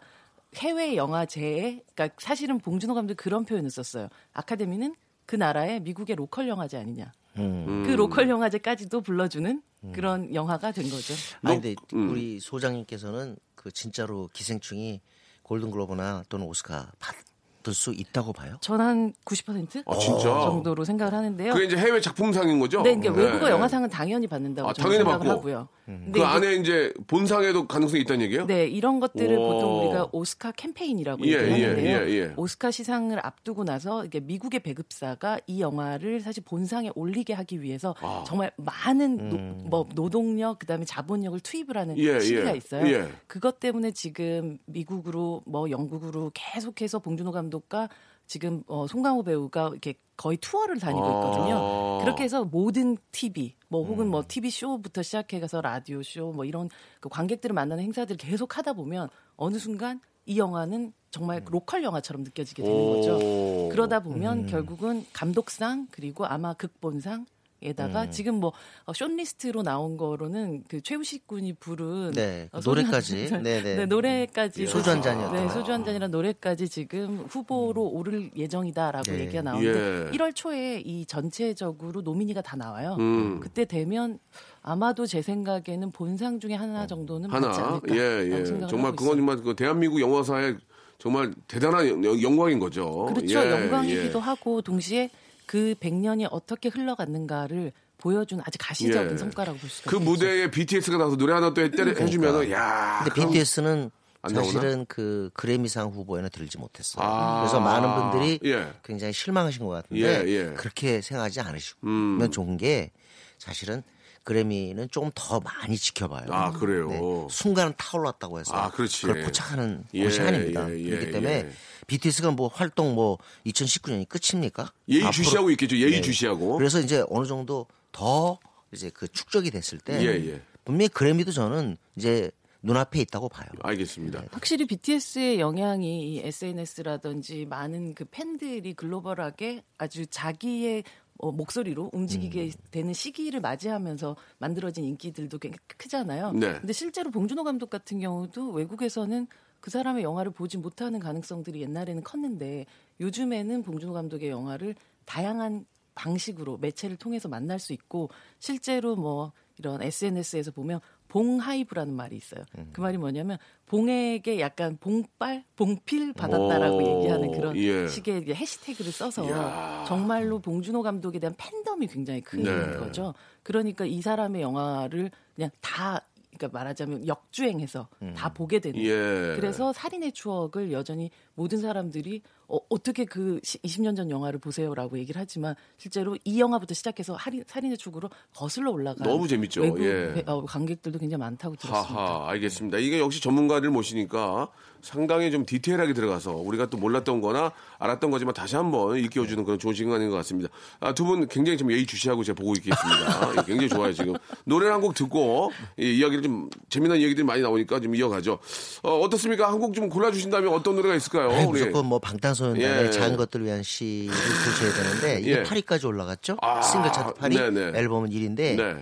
해외 0.56 0.96
영화제에 0.96 1.84
그러니까 1.96 2.16
사실은 2.20 2.58
봉준호 2.60 2.94
감독이 2.94 3.16
그런 3.16 3.46
표현을 3.46 3.70
썼어요 3.70 4.10
아카데미는 4.34 4.96
그 5.26 5.36
나라의 5.36 5.80
미국의 5.82 6.16
local 6.16 6.48
영화제 6.50 6.78
아니냐 6.78 7.12
음. 7.38 7.84
그 7.86 7.92
local 7.92 8.30
영화제까지도 8.30 9.02
불러주는 9.02 9.62
그런 9.94 10.34
영화가 10.36 10.72
된 10.74 10.90
거죠. 10.90 11.14
아니 11.42 11.56
근데 11.60 11.76
음. 11.94 12.12
우리 12.12 12.40
소장님께서는 12.40 13.36
그 13.56 13.72
진짜로 13.72 14.30
기생충이 14.34 15.02
골든글로브나 15.44 16.24
또는 16.30 16.46
오스카 16.46 16.92
받을 17.00 17.74
수 17.74 17.92
있다고 17.94 18.32
봐요? 18.34 18.58
전 18.62 18.80
한 18.80 19.14
90% 19.26 19.84
아, 19.88 19.98
진짜? 19.98 20.24
정도로 20.42 20.84
생각을 20.86 21.14
하는데요. 21.14 21.54
그게 21.54 21.66
이제 21.66 21.78
해외 21.78 22.00
작품상인 22.00 22.60
거죠? 22.60 22.82
네, 22.84 22.96
그러니까 22.96 23.22
외국어 23.24 23.46
네. 23.48 23.52
영화상은 23.52 23.90
당연히 23.90 24.28
받는다고 24.28 24.70
아, 24.70 24.74
저는 24.74 24.84
당연히 24.90 25.04
생각을 25.04 25.26
받고. 25.26 25.40
하고요. 25.40 25.68
근데 26.06 26.12
그 26.12 26.20
이제- 26.20 26.26
안에 26.26 26.54
이제 26.56 26.94
본상에도 27.08 27.68
가능성이 27.68 28.02
있다는 28.04 28.22
얘기예요? 28.26 28.46
네, 28.48 28.66
이런 28.68 29.00
것들을 29.00 29.38
오. 29.38 29.48
보통 29.54 29.80
우리가 29.80 30.10
오스카 30.12 30.52
캠페인이라고 30.54 31.24
예, 31.26 31.32
얘기를 31.32 31.60
예, 31.60 31.66
하는데요. 31.68 31.98
예, 32.08 32.10
예. 32.30 32.34
오스카 32.38 32.72
시상을 32.72 33.24
앞두고 33.26 33.64
나서 33.64 34.06
이게 34.06 34.20
미국의 34.20 34.62
배급사가 34.62 35.40
이 35.48 35.62
영화를 35.62 36.22
사실 36.22 36.44
본상에 36.44 36.92
올리게 36.96 37.34
하기 37.34 37.62
위해서 37.62 37.96
아. 38.02 38.24
정말 38.26 38.52
많은 38.58 39.30
노, 39.30 39.38
뭐 39.70 39.90
노동력 39.96 40.60
그다음에 40.60 40.86
자본력을 40.86 41.40
투입을 41.42 41.78
하는 41.78 41.98
예, 41.98 42.20
시기가 42.20 42.54
예, 42.54 42.58
있어요. 42.58 42.88
예. 42.88 43.08
그것 43.28 43.60
때문에 43.60 43.92
지금 43.92 44.58
미국으로 44.66 45.42
뭐 45.46 45.70
영국으로 45.70 46.32
계속해서 46.34 47.00
봉준호 47.00 47.32
감독과 47.32 47.90
지금 48.32 48.64
어, 48.68 48.88
송강호 48.88 49.24
배우가 49.24 49.72
이렇게 49.74 49.96
거의 50.16 50.38
투어를 50.38 50.80
다니고 50.80 51.06
있거든요. 51.06 51.58
아. 51.58 51.98
그렇게 52.00 52.24
해서 52.24 52.46
모든 52.46 52.98
TV 53.12 53.56
뭐 53.68 53.84
혹은 53.84 54.08
뭐 54.08 54.24
TV 54.26 54.50
쇼부터 54.50 55.04
시작해가서 55.04 55.60
라디오 55.60 56.02
쇼 56.02 56.32
뭐 56.32 56.46
이런 56.46 56.70
그 57.02 57.10
관객들을 57.10 57.54
만나는 57.54 57.84
행사들을 57.84 58.16
계속 58.16 58.58
하다 58.58 58.72
보면 58.72 59.10
어느 59.36 59.58
순간 59.58 60.00
이 60.26 60.38
영화는 60.38 60.94
정말 61.10 61.44
local 61.46 61.84
영화처럼 61.84 62.24
느껴지게 62.24 62.64
되는 62.64 62.90
거죠. 62.94 63.18
오. 63.18 63.68
그러다 63.70 64.00
보면 64.00 64.46
결국은 64.46 65.06
감독상 65.12 65.88
그리고 65.92 66.26
아마 66.26 66.54
극본상 66.54 67.26
에다가 67.64 68.10
지금 68.10 68.36
뭐 68.40 68.52
어, 68.86 68.94
숏리스트로 68.94 69.62
나온 69.62 69.96
거로는 69.96 70.64
그 70.68 70.82
최우식 70.82 71.28
군이 71.28 71.54
부른 71.54 72.12
네, 72.14 72.50
어, 72.52 72.60
그 72.60 72.68
노래까지. 72.70 73.30
잔, 73.30 73.44
네, 73.44 73.62
네. 73.62 73.76
네, 73.76 73.86
노래까지 73.86 74.66
소주 74.66 74.90
한 74.90 75.02
잔이었다. 75.02 75.32
네, 75.34 75.50
소주 75.50 75.72
한 75.72 75.86
잔이란 75.86 76.10
노래까지 76.10 76.68
지금 76.70 77.26
후보로 77.30 77.88
오를 77.90 78.32
예정이다라고 78.36 79.12
네. 79.12 79.20
얘기가 79.22 79.44
나오는데 79.44 80.08
예. 80.08 80.18
1월 80.18 80.34
초에 80.34 80.80
이 80.84 81.06
전체적으로 81.06 82.02
노미니가 82.02 82.42
다 82.42 82.56
나와요. 82.58 82.96
음. 83.00 83.40
그때 83.40 83.66
되면 83.66 84.18
아마도 84.64 85.06
제 85.06 85.22
생각에는 85.22 85.92
본상 85.92 86.40
중에 86.40 86.56
하나 86.56 86.88
정도는 86.88 87.30
하나. 87.30 87.48
받지 87.50 87.62
않을까. 87.62 87.96
예, 87.96 88.32
예. 88.32 88.44
정말 88.68 88.96
그건. 88.96 89.18
정말 89.18 89.38
그 89.38 89.56
대한민국 89.56 90.00
영화사의 90.02 90.58
정말 90.98 91.34
대단한 91.48 91.88
영- 92.04 92.22
영광인 92.22 92.60
거죠. 92.60 93.06
그렇죠. 93.14 93.40
예, 93.40 93.52
영광이기도 93.52 94.18
예. 94.20 94.22
하고 94.24 94.62
동시에 94.62 95.10
그 95.52 95.76
100년이 95.82 96.30
어떻게 96.32 96.70
흘러갔는가를 96.70 97.74
보여준 97.98 98.40
아주 98.40 98.58
가시적인 98.58 99.12
예. 99.12 99.18
성과라고 99.18 99.58
볼 99.58 99.70
수가 99.70 99.90
그 99.92 99.98
있겠죠. 99.98 100.10
무대에 100.10 100.50
BTS가 100.50 100.98
나서 100.98 101.18
노래 101.18 101.34
하나 101.34 101.54
또 101.54 101.62
해, 101.62 101.66
해주면은, 101.66 102.50
야 102.52 103.02
근데 103.04 103.28
BTS는? 103.28 103.92
사실은 104.34 104.86
그 104.88 105.30
그래미상 105.34 105.90
후보에는 105.90 106.30
들지 106.30 106.58
못했어요. 106.58 107.04
아. 107.06 107.42
그래서 107.42 107.60
많은 107.60 107.96
분들이 107.96 108.40
예. 108.46 108.72
굉장히 108.82 109.12
실망하신 109.12 109.66
것 109.66 109.72
같은데 109.72 110.24
예, 110.26 110.30
예. 110.30 110.54
그렇게 110.54 111.02
생각하지 111.02 111.42
음. 111.42 111.46
않으시면 111.48 112.32
좋은 112.32 112.56
게 112.56 112.92
사실은 113.38 113.84
그래미는 114.24 114.90
조금 114.92 115.10
더 115.16 115.40
많이 115.40 115.78
지켜봐요. 115.78 116.26
아, 116.30 116.52
그래요? 116.52 117.28
순간 117.32 117.74
타올랐다고 117.78 118.40
해서 118.40 118.54
아, 118.54 118.70
그렇지. 118.70 119.08
그걸 119.08 119.24
포착하는 119.24 119.84
예, 119.96 120.04
것이 120.04 120.22
아닙니다. 120.22 120.70
예, 120.72 120.80
예, 120.80 120.90
그렇기 120.92 121.12
때문에 121.12 121.34
예. 121.34 121.52
BTS가 121.88 122.32
뭐 122.32 122.48
활동 122.48 122.94
뭐 122.94 123.18
2019년이 123.48 124.08
끝입니까? 124.08 124.72
예의 124.90 125.04
앞으로- 125.04 125.12
주시하고 125.12 125.50
있겠죠. 125.52 125.76
예의 125.78 125.92
네. 125.94 126.02
주시하고. 126.02 126.58
그래서 126.58 126.80
이제 126.80 127.04
어느 127.10 127.26
정도 127.26 127.66
더 127.92 128.38
이제 128.72 128.90
그 128.94 129.08
축적이 129.08 129.52
됐을 129.52 129.80
때 129.80 130.00
예, 130.02 130.08
예. 130.34 130.42
분명히 130.64 130.88
그래미도 130.90 131.32
저는 131.32 131.78
이제 131.96 132.30
눈앞에 132.62 133.00
있다고 133.02 133.28
봐요. 133.28 133.48
알겠습니다. 133.64 134.24
확실히 134.32 134.68
BTS의 134.68 135.40
영향이 135.40 136.14
이 136.14 136.20
SNS라든지 136.20 137.48
많은 137.50 137.96
그 137.96 138.06
팬들이 138.06 138.74
글로벌하게 138.76 139.64
아주 139.80 140.06
자기의 140.06 140.84
어, 141.22 141.32
목소리로 141.32 141.92
움직이게 141.94 142.46
음. 142.46 142.52
되는 142.72 142.94
시기를 142.94 143.40
맞이하면서 143.40 144.16
만들어진 144.40 144.84
인기들도 144.84 145.38
꽤 145.40 145.52
크잖아요. 145.78 146.34
네. 146.34 146.60
근데 146.60 146.74
실제로 146.74 147.12
봉준호 147.12 147.44
감독 147.44 147.70
같은 147.70 148.00
경우도 148.00 148.52
외국에서는 148.52 149.28
그 149.60 149.70
사람의 149.70 150.04
영화를 150.04 150.32
보지 150.32 150.58
못하는 150.58 151.00
가능성들이 151.00 151.62
옛날에는 151.62 152.04
컸는데 152.04 152.66
요즘에는 153.00 153.62
봉준호 153.62 153.94
감독의 153.94 154.30
영화를 154.30 154.76
다양한 155.06 155.66
방식으로 155.94 156.58
매체를 156.58 156.98
통해서 156.98 157.30
만날 157.30 157.60
수 157.60 157.74
있고 157.74 158.10
실제로 158.40 158.96
뭐 158.96 159.34
이런 159.60 159.82
SNS에서 159.82 160.52
보면 160.52 160.80
봉하이브라는 161.12 161.94
말이 161.94 162.16
있어요. 162.16 162.46
음. 162.58 162.70
그 162.72 162.80
말이 162.80 162.98
뭐냐면 162.98 163.38
봉에게 163.66 164.40
약간 164.40 164.78
봉빨, 164.80 165.44
봉필 165.58 166.14
받았다라고 166.14 166.78
오, 166.78 167.00
얘기하는 167.00 167.32
그런 167.32 167.58
예. 167.58 167.86
식의 167.86 168.34
해시태그를 168.34 168.94
써서 168.94 169.26
이야. 169.26 169.84
정말로 169.86 170.40
봉준호 170.40 170.82
감독에 170.82 171.20
대한 171.20 171.36
팬덤이 171.38 171.88
굉장히 171.88 172.22
큰 172.22 172.44
네. 172.44 172.78
거죠. 172.78 173.14
그러니까 173.44 173.86
이 173.86 174.02
사람의 174.02 174.42
영화를 174.42 175.12
그냥 175.36 175.50
다 175.60 176.06
그러니까 176.38 176.58
말하자면 176.58 177.08
역주행해서 177.08 177.90
다 178.16 178.34
보게 178.34 178.60
되는 178.60 178.80
음. 178.80 178.86
예. 178.86 179.36
그래서 179.36 179.74
살인의 179.74 180.14
추억을 180.14 180.72
여전히 180.72 181.12
모든 181.36 181.60
사람들이 181.60 182.22
어, 182.54 182.60
어떻게 182.70 183.06
그 183.06 183.40
시- 183.44 183.58
20년 183.60 183.96
전 183.96 184.10
영화를 184.10 184.38
보세요라고 184.40 184.98
얘기를 185.00 185.20
하지만 185.22 185.56
실제로 185.78 186.18
이 186.26 186.40
영화부터 186.40 186.74
시작해서 186.74 187.18
살인, 187.18 187.44
살인의 187.48 187.78
추억으로 187.78 188.10
거슬러 188.36 188.72
올라가 188.72 189.04
너무 189.04 189.28
재밌죠. 189.28 189.62
외국 189.62 189.80
예. 189.82 190.14
배- 190.14 190.24
어, 190.28 190.44
관객들도 190.44 191.00
굉장히 191.00 191.20
많다고 191.20 191.56
들었습니다. 191.56 192.02
하하, 192.04 192.30
알겠습니다. 192.32 192.78
이게 192.80 193.00
역시 193.00 193.22
전문가들 193.22 193.70
모시니까 193.70 194.50
상당히 194.84 195.32
좀 195.32 195.46
디테일하게 195.46 195.94
들어가서 195.94 196.32
우리가 196.36 196.66
또 196.68 196.78
몰랐던 196.78 197.22
거나 197.22 197.52
알았던 197.80 198.12
거지만 198.12 198.34
다시 198.34 198.56
한번 198.56 198.98
일깨워주는 198.98 199.44
그런 199.44 199.60
좋은 199.60 199.74
시간인 199.74 200.10
것 200.10 200.16
같습니다. 200.18 200.50
아, 200.80 200.94
두 200.94 201.06
분 201.06 201.28
굉장히 201.28 201.58
좀 201.58 201.72
예의 201.72 201.86
주시하고 201.86 202.24
제가 202.24 202.36
보고 202.36 202.54
있겠습니다. 202.56 203.32
예, 203.32 203.36
굉장히 203.46 203.70
좋아요, 203.70 203.94
지금. 203.94 204.14
노래 204.46 204.70
한곡 204.70 204.94
듣고 204.96 205.52
이 205.78 205.98
이야기를 206.00 206.24
좀 206.24 206.50
재미난 206.70 206.98
얘기들이 207.02 207.26
많이 207.26 207.42
나오니까 207.42 207.80
좀 207.80 207.94
이어가죠. 207.96 208.40
어, 208.84 209.00
어떻습니까? 209.00 209.48
한 209.52 209.60
곡 209.60 209.74
좀 209.74 209.90
골라주신다면 209.90 210.52
어떤 210.54 210.76
노래가 210.76 210.96
있을까요? 210.96 211.30
아니, 211.32 211.46
우리? 211.46 211.60
무조건 211.60 211.86
뭐 211.86 212.00
방탄소년단의 212.00 212.86
예. 212.88 212.92
작은 212.92 213.16
것들을 213.18 213.46
위한 213.46 213.64
시를 213.64 214.12
드셔야 214.14 214.74
되는데 214.74 215.20
이게 215.22 215.32
예. 215.40 215.44
8위까지 215.44 215.86
올라갔죠. 215.86 216.38
아, 216.42 216.62
싱글 216.62 216.92
차트 216.92 217.14
8위, 217.20 217.54
네네. 217.54 217.78
앨범은 217.80 218.10
1위인데 218.10 218.56
네. 218.56 218.76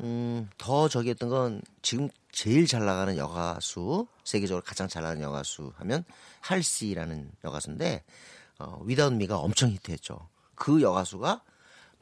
음, 0.00 0.48
더 0.58 0.88
저기 0.88 1.10
했던 1.10 1.28
건 1.28 1.62
지금 1.82 2.08
제일 2.32 2.66
잘 2.66 2.84
나가는 2.84 3.16
여가수, 3.16 4.06
세계적으로 4.24 4.62
가장 4.64 4.88
잘 4.88 5.02
나가는 5.02 5.22
여가수 5.22 5.72
하면 5.76 6.04
할시라는 6.40 7.30
여가수인데 7.44 8.04
어, 8.58 8.80
Without 8.86 9.14
Me가 9.14 9.38
엄청 9.38 9.70
히트했죠. 9.70 10.28
그 10.54 10.82
여가수가 10.82 11.42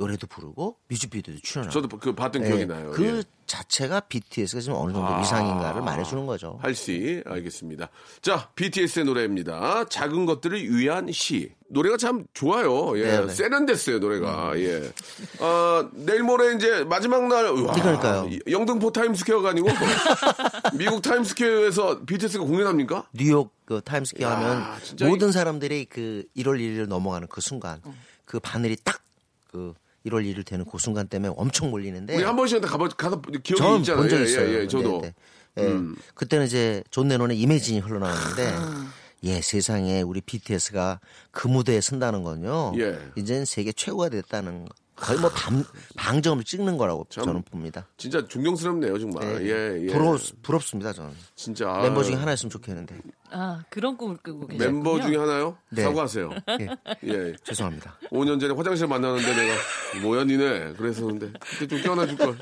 노래도 0.03 0.27
부르고 0.27 0.79
뮤직비디오도 0.89 1.41
출연하고. 1.43 1.73
저도 1.73 1.97
그 1.99 2.13
봤던 2.13 2.43
예, 2.43 2.49
기억이 2.49 2.67
나요. 2.67 2.91
그 2.91 3.05
예. 3.05 3.23
자체가 3.47 4.01
BTS가 4.01 4.61
지금 4.61 4.77
어느 4.77 4.93
정도 4.93 5.07
아. 5.07 5.21
위상인가를 5.21 5.83
말해주는 5.83 6.27
거죠. 6.27 6.59
할시 6.61 7.23
알겠습니다. 7.25 7.89
자, 8.21 8.49
BTS의 8.57 9.05
노래입니다. 9.05 9.85
작은 9.89 10.27
것들을 10.27 10.77
위한 10.77 11.13
시. 11.13 11.53
노래가 11.69 11.97
참 11.99 12.25
좋아요. 12.35 12.99
예. 12.99 13.03
네네. 13.05 13.23
음. 13.23 13.29
세련됐어요, 13.29 13.99
노래가. 14.01 14.59
예. 14.59 14.91
아, 15.39 15.89
내일 15.93 16.25
모레 16.25 16.57
이제 16.57 16.83
마지막 16.85 17.29
날. 17.29 17.47
와, 17.47 17.73
그러니까요. 17.75 18.29
영등포 18.51 18.91
타임스퀘어가 18.91 19.51
아니고 19.51 19.69
미국 20.75 21.01
타임스퀘어에서 21.03 22.01
BTS가 22.07 22.45
공연합니까? 22.45 23.07
뉴욕 23.13 23.55
그 23.65 23.81
타임스퀘어 23.85 24.29
야, 24.29 24.37
하면 24.37 25.09
모든 25.09 25.31
사람들이 25.31 25.85
그 25.85 26.25
1월 26.37 26.59
1일을 26.59 26.87
넘어가는 26.89 27.29
그 27.29 27.41
순간 27.41 27.81
그 28.25 28.41
바늘이 28.41 28.77
딱그 28.83 29.75
1월 30.07 30.25
1일 30.25 30.45
되는 30.45 30.65
그 30.65 30.79
순간 30.79 31.09
때문에 31.09 31.33
엄청 31.37 31.71
몰리는데 31.71 32.17
우리 32.17 32.25
한 32.25 32.37
번씩은 32.37 32.61
다 32.61 32.69
가봐, 32.69 32.89
가서 32.89 33.21
기억이 33.21 33.81
있잖아요. 33.81 34.03
본 34.03 34.10
적 34.10 34.21
예, 34.21 34.25
있어요. 34.25 34.49
예, 34.49 34.61
예, 34.63 34.67
저도. 34.67 35.01
네, 35.03 35.15
네. 35.55 35.65
예. 35.65 35.75
그때는 36.15 36.47
이제 36.47 36.83
존 36.91 37.09
레논의 37.09 37.39
Imagine이 37.39 37.81
흘러나왔는데 37.81 38.53
아. 38.55 38.93
예 39.25 39.41
세상에 39.41 40.03
우리 40.03 40.21
BTS가 40.21 40.99
그 41.31 41.47
무대에 41.47 41.81
선다는 41.81 42.23
건요. 42.25 42.73
예. 42.79 42.99
이제는 43.17 43.45
세계 43.45 43.73
최고가 43.73 44.09
됐다는 44.09 44.67
거. 45.03 45.07
거의 45.07 45.19
뭐 45.19 45.29
방, 45.31 45.65
방점을 45.97 46.43
찍는 46.45 46.77
거라고 46.77 47.07
참 47.11 47.25
저는 47.25 47.43
봅니다. 47.43 47.87
진짜 47.97 48.27
존경스럽네요, 48.27 48.99
정말. 48.99 49.45
예, 49.45 49.83
예. 49.83 49.93
부러, 49.93 50.17
부럽습니다 50.43 50.93
저는. 50.93 51.11
진짜. 51.35 51.69
아, 51.69 51.83
멤버 51.83 52.03
중에 52.03 52.15
하나였으면 52.15 52.51
좋겠는데. 52.51 52.97
아 53.35 53.63
그런 53.71 53.97
꿈을 53.97 54.19
꾸고 54.19 54.47
계셨군요. 54.47 54.73
멤버 54.73 55.01
중에 55.01 55.17
하나요? 55.17 55.57
네. 55.71 55.83
사과하세요. 55.83 56.31
예. 56.61 56.69
예. 57.05 57.35
죄송합니다. 57.43 57.97
5년 58.11 58.39
전에 58.39 58.55
화장실 58.55 58.87
만나는데 58.87 59.35
내가 59.35 59.55
뭐야 60.03 60.25
니네 60.25 60.75
그랬었는데 60.75 61.33
그때 61.41 61.67
좀 61.67 61.83
껴안아 61.83 62.07
줄 62.07 62.17
걸. 62.19 62.39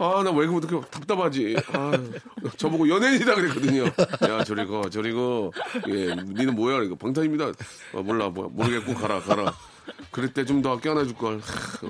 아나 0.00 0.30
왜 0.32 0.46
그렇게 0.46 0.80
답답하지. 0.90 1.56
아, 1.72 1.92
저보고 2.56 2.88
연예인이다 2.88 3.34
그랬거든요. 3.34 3.84
야 3.84 4.42
저리 4.44 4.66
가 4.66 4.88
저리 4.90 5.12
가. 5.12 5.50
예 5.88 6.14
니는 6.14 6.54
뭐야 6.54 6.82
이거 6.82 6.94
방탄입니다. 6.96 7.46
아, 7.92 8.00
몰라 8.02 8.30
뭐 8.30 8.48
모르겠고 8.48 8.94
가라 8.94 9.20
가라. 9.20 9.54
그럴 10.10 10.32
때 10.32 10.44
좀 10.44 10.62
더 10.62 10.78
껴안아줄 10.78 11.14
걸. 11.14 11.40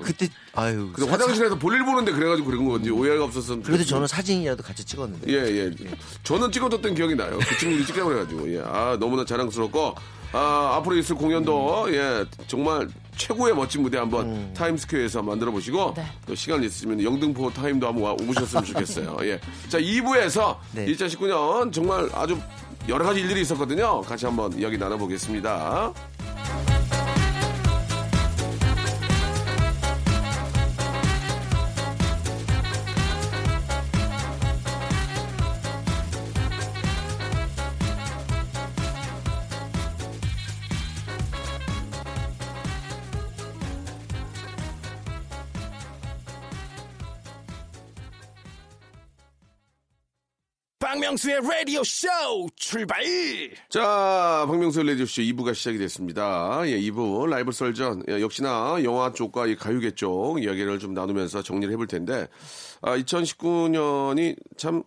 그때 0.03 0.27
아유. 0.53 0.89
근데 0.93 1.09
화장실에서 1.09 1.57
볼일 1.57 1.85
보는데 1.85 2.11
그래가지고 2.11 2.49
그런 2.49 2.65
건지 2.67 2.89
오해가 2.89 3.23
없었으면. 3.23 3.63
그래도 3.63 3.83
저는 3.83 4.07
사진이라도 4.07 4.63
같이 4.63 4.83
찍었는데. 4.83 5.31
예, 5.31 5.37
예. 5.65 5.71
저는 6.23 6.51
찍어뒀던 6.51 6.95
기억이 6.95 7.15
나요. 7.15 7.37
그 7.39 7.57
친구들이 7.57 7.85
찍자고 7.85 8.09
그래가지고. 8.09 8.53
예. 8.53 8.61
아, 8.65 8.97
너무나 8.99 9.23
자랑스럽고, 9.23 9.95
아, 10.33 10.73
앞으로 10.77 10.97
있을 10.97 11.15
공연도, 11.15 11.87
예, 11.93 12.25
정말 12.47 12.87
최고의 13.15 13.55
멋진 13.55 13.81
무대 13.83 13.97
한번 13.97 14.25
음. 14.25 14.53
타임스퀘어에서 14.57 15.21
만들어 15.21 15.51
보시고, 15.51 15.93
네. 15.95 16.05
또 16.25 16.35
시간 16.35 16.63
있으면 16.63 17.01
영등포 17.01 17.51
타임도 17.53 17.87
한번 17.87 18.03
와, 18.03 18.13
오셨으면 18.13 18.65
좋겠어요. 18.65 19.17
예. 19.21 19.39
자, 19.69 19.79
2부에서 19.79 20.57
네. 20.73 20.85
2019년 20.87 21.71
정말 21.71 22.09
아주 22.13 22.37
여러 22.89 23.05
가지 23.05 23.19
일들이 23.21 23.41
있었거든요. 23.41 24.01
같이 24.01 24.25
한번 24.25 24.57
이야기 24.59 24.77
나눠보겠습니다. 24.77 25.93
박명수의 50.95 51.41
라디오 51.41 51.83
쇼 51.83 52.07
출발! 52.55 53.03
자, 53.67 54.45
박명수 54.47 54.81
레디오 54.81 55.05
쇼 55.05 55.21
2부가 55.23 55.53
시작이 55.53 55.77
됐습니다. 55.77 56.61
예, 56.67 56.79
2부 56.79 57.27
라이브 57.27 57.51
썰전. 57.51 58.03
예, 58.09 58.21
역시나 58.21 58.77
영화 58.83 59.11
쪽과 59.11 59.47
이 59.47 59.57
가요계 59.57 59.95
쪽 59.95 60.41
이야기를 60.41 60.79
좀 60.79 60.93
나누면서 60.93 61.41
정리를 61.43 61.73
해볼 61.73 61.87
텐데, 61.87 62.27
아, 62.81 62.95
2019년이 62.97 64.37
참 64.55 64.83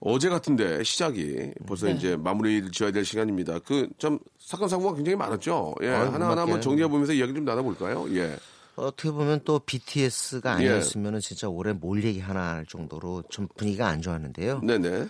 어제 0.00 0.28
같은데 0.28 0.84
시작이 0.84 1.52
벌써 1.66 1.86
네. 1.86 1.92
이제 1.92 2.14
마무리를 2.14 2.70
지어야 2.70 2.90
될 2.90 3.02
시간입니다. 3.06 3.58
그좀 3.60 4.18
사건 4.38 4.68
사고가 4.68 4.94
굉장히 4.96 5.16
많았죠. 5.16 5.76
예, 5.82 5.88
아유, 5.88 5.94
하나 5.94 6.04
하나 6.12 6.26
한번 6.26 6.38
음악계는. 6.40 6.60
정리해 6.60 6.88
보면서 6.88 7.14
이야기 7.14 7.32
좀 7.32 7.46
나눠볼까요? 7.46 8.06
예. 8.16 8.36
어떻게 8.76 9.10
보면 9.10 9.40
또 9.44 9.58
BTS가 9.60 10.62
예. 10.62 10.68
아니었으면 10.68 11.14
은 11.14 11.20
진짜 11.20 11.48
올해 11.48 11.72
뭘 11.72 12.04
얘기 12.04 12.20
하나 12.20 12.54
할 12.54 12.66
정도로 12.66 13.22
좀 13.30 13.48
분위기가 13.56 13.88
안 13.88 14.00
좋았는데요. 14.00 14.60
네네. 14.60 15.08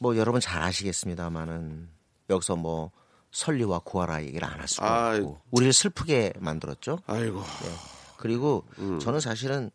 뭐 0.00 0.16
여러분 0.16 0.40
잘 0.40 0.62
아시겠습니다만은 0.62 1.88
여기서 2.30 2.56
뭐 2.56 2.90
설리와 3.32 3.80
구하라 3.80 4.24
얘기를 4.24 4.44
안 4.48 4.58
할 4.58 4.66
수가 4.66 5.10
아이. 5.10 5.18
없고 5.20 5.40
우리를 5.50 5.72
슬프게 5.72 6.32
만들었죠. 6.38 6.98
아이고. 7.06 7.42
그리고 8.16 8.64
음. 8.78 8.98
저는 8.98 9.20
사실은 9.20 9.70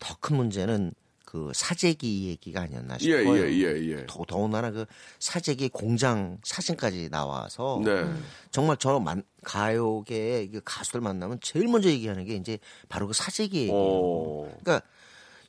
더 0.00 0.16
큰 0.20 0.36
문제는 0.36 0.92
그 1.24 1.50
사재기 1.54 2.26
얘기가 2.28 2.62
아니었나 2.62 2.94
예, 2.96 2.98
싶어요. 2.98 3.36
예, 3.38 3.50
예, 3.52 3.90
예. 4.00 4.06
더, 4.06 4.24
더군다나 4.26 4.70
그 4.72 4.84
사재기 5.20 5.68
공장 5.70 6.38
사진까지 6.42 7.08
나와서 7.10 7.80
네. 7.84 8.04
정말 8.50 8.76
저 8.78 8.98
만, 8.98 9.22
가요계의 9.44 10.50
그 10.50 10.60
가수들 10.64 11.00
만나면 11.00 11.38
제일 11.40 11.68
먼저 11.68 11.88
얘기하는 11.88 12.24
게 12.26 12.34
이제 12.34 12.58
바로 12.88 13.06
그 13.06 13.12
사재기 13.14 13.60
얘기예요. 13.60 13.78
오. 13.78 14.42
그러니까 14.62 14.82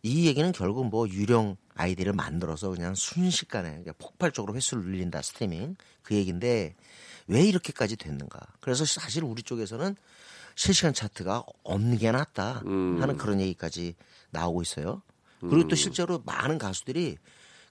이 0.04 0.28
얘기는 0.28 0.50
결국 0.54 0.88
뭐 0.88 1.08
유령 1.10 1.58
아이디를 1.76 2.14
만들어서 2.14 2.70
그냥 2.70 2.96
순식간에 2.96 3.84
폭발적으로 3.98 4.56
횟수를 4.56 4.84
늘린다 4.84 5.22
스트리밍 5.22 5.76
그 6.02 6.16
얘기인데 6.16 6.76
왜 7.28 7.44
이렇게까지 7.44 7.96
됐는가? 7.96 8.40
그래서 8.60 8.86
사실 8.86 9.24
우리 9.24 9.44
쪽에서는 9.44 9.96
실시간 10.56 10.94
차트가 10.94 11.44
없는 11.64 11.98
게 11.98 12.12
낫다 12.12 12.62
하는 12.64 13.18
그런 13.18 13.40
얘기까지 13.42 13.96
나오고 14.32 14.62
있어요. 14.62 15.02
그리고 15.40 15.68
또 15.68 15.76
실제로 15.76 16.22
많은 16.26 16.58
가수들이 16.58 17.18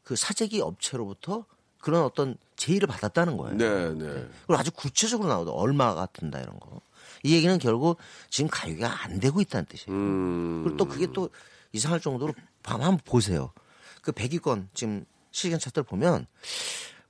그 0.02 0.16
사재기 0.16 0.60
업체로부터 0.60 1.46
그런 1.78 2.02
어떤 2.04 2.36
제의를 2.56 2.86
받았다는 2.86 3.36
거예요. 3.36 3.56
네, 3.56 3.92
네. 3.94 4.28
그리고 4.46 4.56
아주 4.56 4.70
구체적으로 4.70 5.28
나오다 5.28 5.52
얼마가 5.52 6.06
든다 6.06 6.40
이런 6.40 6.58
거. 6.60 6.80
이 7.22 7.34
얘기는 7.34 7.56
결국 7.58 7.98
지금 8.30 8.48
가요가 8.50 9.04
안 9.04 9.20
되고 9.20 9.40
있다는 9.40 9.66
뜻이에요. 9.66 9.96
음. 9.96 10.62
그리고 10.64 10.76
또 10.76 10.84
그게 10.86 11.06
또 11.12 11.30
이상할 11.72 12.00
정도로 12.00 12.34
밤 12.62 12.80
한번 12.82 13.00
보세요. 13.04 13.52
그 14.02 14.12
100위권 14.12 14.66
지금 14.74 15.06
시간 15.30 15.58
차트를 15.58 15.84
보면 15.84 16.26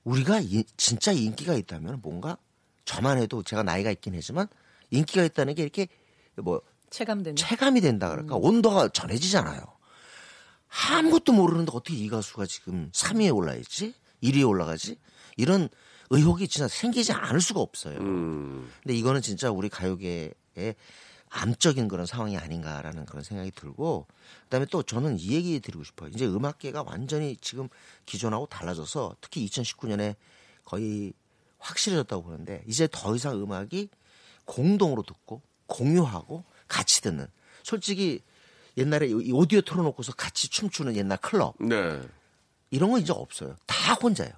우리가 0.05 0.39
이- 0.39 0.63
진짜 0.77 1.11
인기가 1.11 1.53
있다면 1.55 1.99
뭔가 2.01 2.37
저만 2.85 3.17
해도 3.17 3.43
제가 3.43 3.63
나이가 3.63 3.91
있긴 3.91 4.13
하지만 4.15 4.47
인기가 4.91 5.23
있다는 5.23 5.55
게 5.55 5.63
이렇게 5.63 5.87
뭐 6.35 6.61
체감되는. 6.89 7.35
체감이 7.35 7.81
된다 7.81 8.09
그럴까 8.09 8.35
온도가 8.35 8.89
전해지잖아요. 8.89 9.61
아무것도 10.89 11.33
모르는데 11.33 11.71
어떻게 11.73 11.95
이 11.95 12.09
가수가 12.09 12.45
지금 12.45 12.89
3위에 12.93 13.35
올라 13.35 13.55
있지? 13.55 13.93
1위에 14.23 14.47
올라가지? 14.47 14.97
이런 15.37 15.69
의혹이 16.09 16.47
진짜 16.47 16.67
생기지 16.67 17.11
않을 17.13 17.41
수가 17.41 17.59
없어요. 17.59 17.97
음. 17.99 18.69
근데 18.81 18.95
이거는 18.95 19.21
진짜 19.21 19.49
우리 19.51 19.69
가요계의 19.69 20.33
암적인 21.33 21.87
그런 21.87 22.05
상황이 22.05 22.37
아닌가라는 22.37 23.05
그런 23.05 23.23
생각이 23.23 23.51
들고 23.51 24.05
그다음에 24.43 24.67
또 24.69 24.83
저는 24.83 25.17
이 25.19 25.33
얘기 25.33 25.59
드리고 25.59 25.83
싶어요. 25.83 26.09
이제 26.13 26.27
음악계가 26.27 26.83
완전히 26.83 27.35
지금 27.37 27.69
기존하고 28.05 28.45
달라져서 28.45 29.15
특히 29.19 29.45
2019년에 29.47 30.15
거의 30.63 31.13
확실해졌다고 31.57 32.23
보는데 32.23 32.63
이제 32.67 32.87
더 32.91 33.15
이상 33.15 33.41
음악이 33.41 33.89
공동으로 34.45 35.01
듣고 35.01 35.41
공유하고 35.65 36.43
같이 36.67 37.01
듣는 37.01 37.27
솔직히 37.63 38.21
옛날에 38.77 39.07
이 39.07 39.31
오디오 39.31 39.61
틀어놓고서 39.61 40.13
같이 40.13 40.49
춤추는 40.49 40.95
옛날 40.95 41.17
클럽 41.17 41.55
네. 41.59 41.99
이런 42.69 42.91
건 42.91 43.01
이제 43.01 43.11
없어요. 43.11 43.55
다 43.65 43.93
혼자예요. 43.95 44.33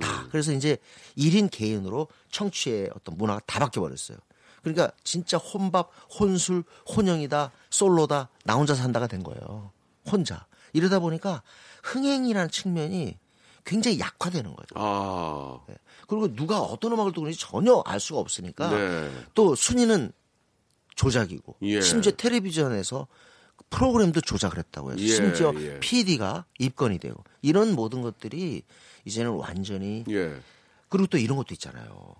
다. 0.00 0.28
그래서 0.30 0.52
이제 0.52 0.76
1인 1.16 1.50
개인으로 1.50 2.08
청취의 2.30 2.90
어떤 2.94 3.16
문화가 3.16 3.40
다 3.46 3.58
바뀌어버렸어요. 3.58 4.18
그러니까 4.62 4.90
진짜 5.04 5.36
혼밥, 5.36 5.90
혼술, 6.18 6.64
혼영이다, 6.94 7.50
솔로다, 7.70 8.28
나 8.44 8.54
혼자 8.54 8.74
산다가 8.74 9.06
된 9.06 9.22
거예요. 9.22 9.72
혼자. 10.10 10.46
이러다 10.72 11.00
보니까 11.00 11.42
흥행이라는 11.82 12.50
측면이 12.50 13.18
굉장히 13.64 13.98
약화되는 13.98 14.54
거죠. 14.54 14.74
아. 14.74 15.60
네. 15.68 15.74
그리고 16.06 16.34
누가 16.34 16.60
어떤 16.60 16.92
음악을 16.92 17.12
듣고 17.12 17.22
있는지 17.22 17.38
전혀 17.38 17.82
알 17.86 18.00
수가 18.00 18.20
없으니까 18.20 18.70
네. 18.70 19.10
또 19.34 19.54
순위는 19.54 20.12
조작이고 20.96 21.56
예. 21.62 21.80
심지어 21.80 22.12
텔레비전에서 22.12 23.06
프로그램도 23.70 24.20
조작을 24.20 24.58
했다고요. 24.58 24.96
예, 24.98 25.06
심지어 25.06 25.52
예. 25.56 25.78
PD가 25.80 26.44
입건이 26.58 26.98
되고 26.98 27.22
이런 27.42 27.74
모든 27.74 28.02
것들이 28.02 28.62
이제는 29.04 29.30
완전히 29.32 30.04
예. 30.08 30.36
그리고 30.88 31.06
또 31.06 31.18
이런 31.18 31.36
것도 31.36 31.54
있잖아요. 31.54 32.14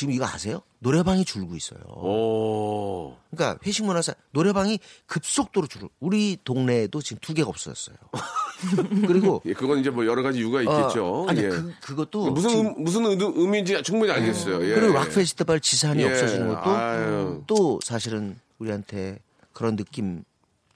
지금 0.00 0.14
이거 0.14 0.24
아세요? 0.24 0.62
노래방이 0.78 1.26
줄고 1.26 1.56
있어요. 1.56 1.78
오. 1.90 3.14
그러니까 3.30 3.60
회식 3.66 3.84
문화사 3.84 4.14
노래방이 4.30 4.78
급속도로 5.06 5.66
줄. 5.66 5.82
우리 6.00 6.38
동네에도 6.42 7.02
지금 7.02 7.18
두 7.20 7.34
개가 7.34 7.50
없어졌어요. 7.50 7.96
그리고 9.06 9.42
예, 9.44 9.52
그건 9.52 9.78
이제 9.80 9.90
뭐 9.90 10.06
여러 10.06 10.22
가지 10.22 10.38
이유가 10.38 10.62
있겠죠. 10.62 11.04
어, 11.04 11.26
아니 11.28 11.42
예. 11.42 11.48
그, 11.50 11.74
그것도 11.82 12.30
무슨 12.30 12.48
지금 12.48 12.66
음, 12.68 12.74
무슨 12.82 13.04
의- 13.04 13.18
의미인지 13.20 13.82
충분히 13.82 14.10
알겠어요. 14.10 14.64
예. 14.70 14.74
그리고 14.74 14.94
락 14.94 15.10
페스티벌 15.10 15.60
지산이 15.60 16.02
예. 16.02 16.10
없어지는 16.10 16.48
것도 16.48 16.70
아유. 16.70 17.42
또 17.46 17.78
사실은 17.84 18.38
우리한테 18.58 19.18
그런 19.52 19.76
느낌 19.76 20.24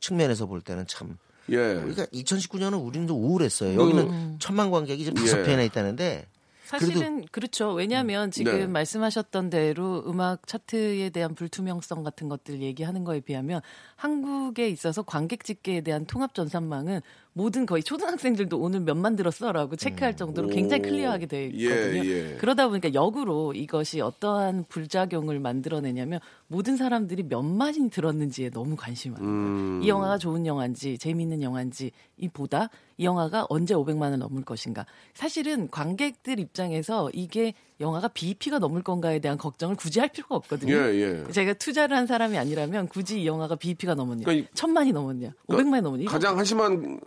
측면에서 0.00 0.44
볼 0.44 0.60
때는 0.60 0.86
참 0.86 1.16
예. 1.48 1.56
그러니까 1.56 2.04
2019년은 2.06 2.84
우리는 2.86 3.06
좀 3.08 3.24
우울했어요. 3.24 3.80
여기는 3.80 4.36
천만 4.38 4.70
관객이 4.70 5.02
지금 5.02 5.14
다섯 5.22 5.38
예. 5.38 5.42
편이나 5.44 5.62
있다는데 5.62 6.26
사실은 6.64 7.26
그렇죠. 7.30 7.72
왜냐하면 7.72 8.30
지금 8.30 8.52
네. 8.58 8.66
말씀하셨던 8.66 9.50
대로 9.50 10.02
음악 10.06 10.46
차트에 10.46 11.10
대한 11.10 11.34
불투명성 11.34 12.02
같은 12.02 12.28
것들 12.28 12.62
얘기하는 12.62 13.04
거에 13.04 13.20
비하면 13.20 13.60
한국에 13.96 14.68
있어서 14.68 15.02
관객 15.02 15.44
집계에 15.44 15.82
대한 15.82 16.06
통합 16.06 16.34
전산망은 16.34 17.02
모든 17.34 17.66
거의 17.66 17.82
초등학생들도 17.82 18.56
오늘 18.58 18.80
몇 18.80 18.94
만 18.96 19.16
들었어라고 19.16 19.74
체크할 19.76 20.16
정도로 20.16 20.48
굉장히 20.48 20.80
오. 20.80 20.84
클리어하게 20.84 21.26
되어 21.26 21.40
예, 21.40 21.48
있거든요. 21.48 22.04
예. 22.06 22.36
그러다 22.38 22.68
보니까 22.68 22.94
역으로 22.94 23.52
이것이 23.52 24.00
어떠한 24.00 24.66
불작용을 24.68 25.40
만들어내냐면 25.40 26.20
모든 26.46 26.76
사람들이 26.76 27.24
몇만이 27.24 27.90
들었는지에 27.90 28.50
너무 28.50 28.76
관심이 28.76 29.14
많아요. 29.14 29.28
음. 29.28 29.80
이 29.82 29.88
영화가 29.88 30.18
좋은 30.18 30.46
영화인지 30.46 30.96
재미있는 30.98 31.42
영화인지 31.42 31.90
이보다 32.16 32.70
이 32.96 33.04
영화가 33.04 33.46
언제 33.48 33.74
500만 33.74 34.02
원 34.10 34.20
넘을 34.20 34.44
것인가. 34.44 34.86
사실은 35.12 35.68
관객들 35.70 36.38
입장에서 36.38 37.10
이게 37.12 37.52
영화가 37.80 38.08
BEP가 38.08 38.58
넘을 38.58 38.82
건가에 38.82 39.18
대한 39.18 39.36
걱정을 39.38 39.76
굳이 39.76 39.98
할 40.00 40.08
필요가 40.08 40.36
없거든요. 40.36 40.72
예, 40.74 41.24
예. 41.26 41.32
제가 41.32 41.54
투자를 41.54 41.96
한 41.96 42.06
사람이 42.06 42.38
아니라면 42.38 42.88
굳이 42.88 43.22
이 43.22 43.26
영화가 43.26 43.56
BEP가 43.56 43.94
넘었냐, 43.94 44.24
그러니까 44.24 44.48
이- 44.48 44.54
천만이 44.54 44.92
넘었냐, 44.92 45.30
500만이 45.48 45.80
넘었냐. 45.80 46.02
이거 46.04 46.10
가장 46.12 46.38
한심한 46.38 47.00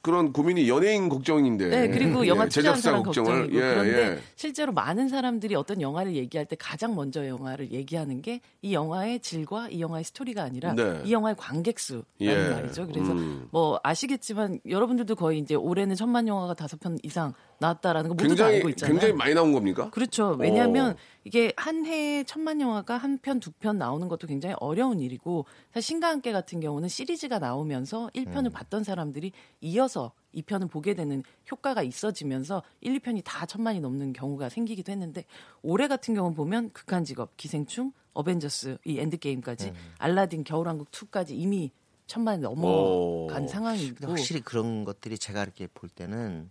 그런 0.00 0.32
고민이 0.32 0.68
연예인 0.68 1.08
걱정인데. 1.08 1.68
네, 1.68 1.88
그리고 1.88 2.24
예, 2.24 2.28
영화 2.28 2.46
투자한 2.48 2.76
제작사 2.76 2.80
사람 2.82 3.02
걱정을. 3.02 3.30
걱정이고 3.30 3.56
예, 3.56 3.60
그런데 3.74 3.98
예. 4.14 4.18
실제로 4.36 4.72
많은 4.72 5.08
사람들이 5.08 5.54
어떤 5.54 5.80
영화를 5.80 6.14
얘기할 6.14 6.46
때 6.46 6.56
가장 6.58 6.94
먼저 6.94 7.26
영화를 7.26 7.72
얘기하는 7.72 8.22
게 8.22 8.40
이 8.64 8.74
영화의 8.74 9.18
질과 9.20 9.70
이 9.70 9.80
영화의 9.80 10.04
스토리가 10.04 10.42
아니라 10.44 10.72
네. 10.74 11.00
이 11.04 11.12
영화의 11.12 11.34
관객 11.36 11.80
수라는 11.80 12.04
예. 12.20 12.48
말이죠. 12.50 12.86
그래서 12.86 13.10
음. 13.12 13.48
뭐 13.50 13.80
아시겠지만 13.82 14.60
여러분들도 14.68 15.16
거의 15.16 15.40
이제 15.40 15.56
올해는 15.56 15.96
천만 15.96 16.28
영화가 16.28 16.54
다섯 16.54 16.78
편 16.78 16.96
이상 17.02 17.32
나왔다라는 17.62 18.08
거 18.08 18.14
모두 18.14 18.22
다 18.22 18.28
굉장히 18.28 18.54
알고 18.56 18.68
있잖아요. 18.70 18.92
굉장히 18.92 19.14
많이 19.14 19.34
나온 19.34 19.52
겁니까? 19.52 19.88
그렇죠. 19.90 20.36
왜냐하면 20.38 20.90
어. 20.90 20.96
이게 21.24 21.52
한 21.56 21.86
해에 21.86 22.24
천만 22.24 22.60
영화가 22.60 22.96
한 22.96 23.18
편, 23.18 23.40
두 23.40 23.52
편 23.58 23.78
나오는 23.78 24.08
것도 24.08 24.26
굉장히 24.26 24.54
어려운 24.58 25.00
일이고 25.00 25.46
사실 25.72 25.86
신과 25.86 26.08
함께 26.08 26.32
같은 26.32 26.60
경우는 26.60 26.88
시리즈가 26.88 27.38
나오면서 27.38 28.10
1편을 28.14 28.46
음. 28.46 28.50
봤던 28.50 28.82
사람들이 28.84 29.32
이어서 29.60 30.12
2편을 30.34 30.68
보게 30.70 30.94
되는 30.94 31.22
효과가 31.50 31.82
있어지면서 31.82 32.62
1, 32.80 32.98
2편이 32.98 33.22
다 33.24 33.46
천만이 33.46 33.80
넘는 33.80 34.12
경우가 34.12 34.48
생기기도 34.48 34.90
했는데 34.92 35.24
올해 35.62 35.86
같은 35.88 36.14
경우 36.14 36.34
보면 36.34 36.70
극한 36.72 37.04
직업, 37.04 37.36
기생충, 37.36 37.92
어벤져스, 38.14 38.78
이 38.84 38.98
엔드게임까지 38.98 39.68
음. 39.68 39.74
알라딘, 39.98 40.44
겨울왕국 40.44 40.90
2까지 40.90 41.30
이미 41.30 41.70
천만이 42.06 42.44
오. 42.44 42.54
넘어간 42.54 43.46
상황이고 43.48 44.08
확실히 44.08 44.40
그런 44.40 44.84
것들이 44.84 45.16
제가 45.18 45.42
이렇게 45.42 45.66
볼 45.66 45.88
때는 45.88 46.50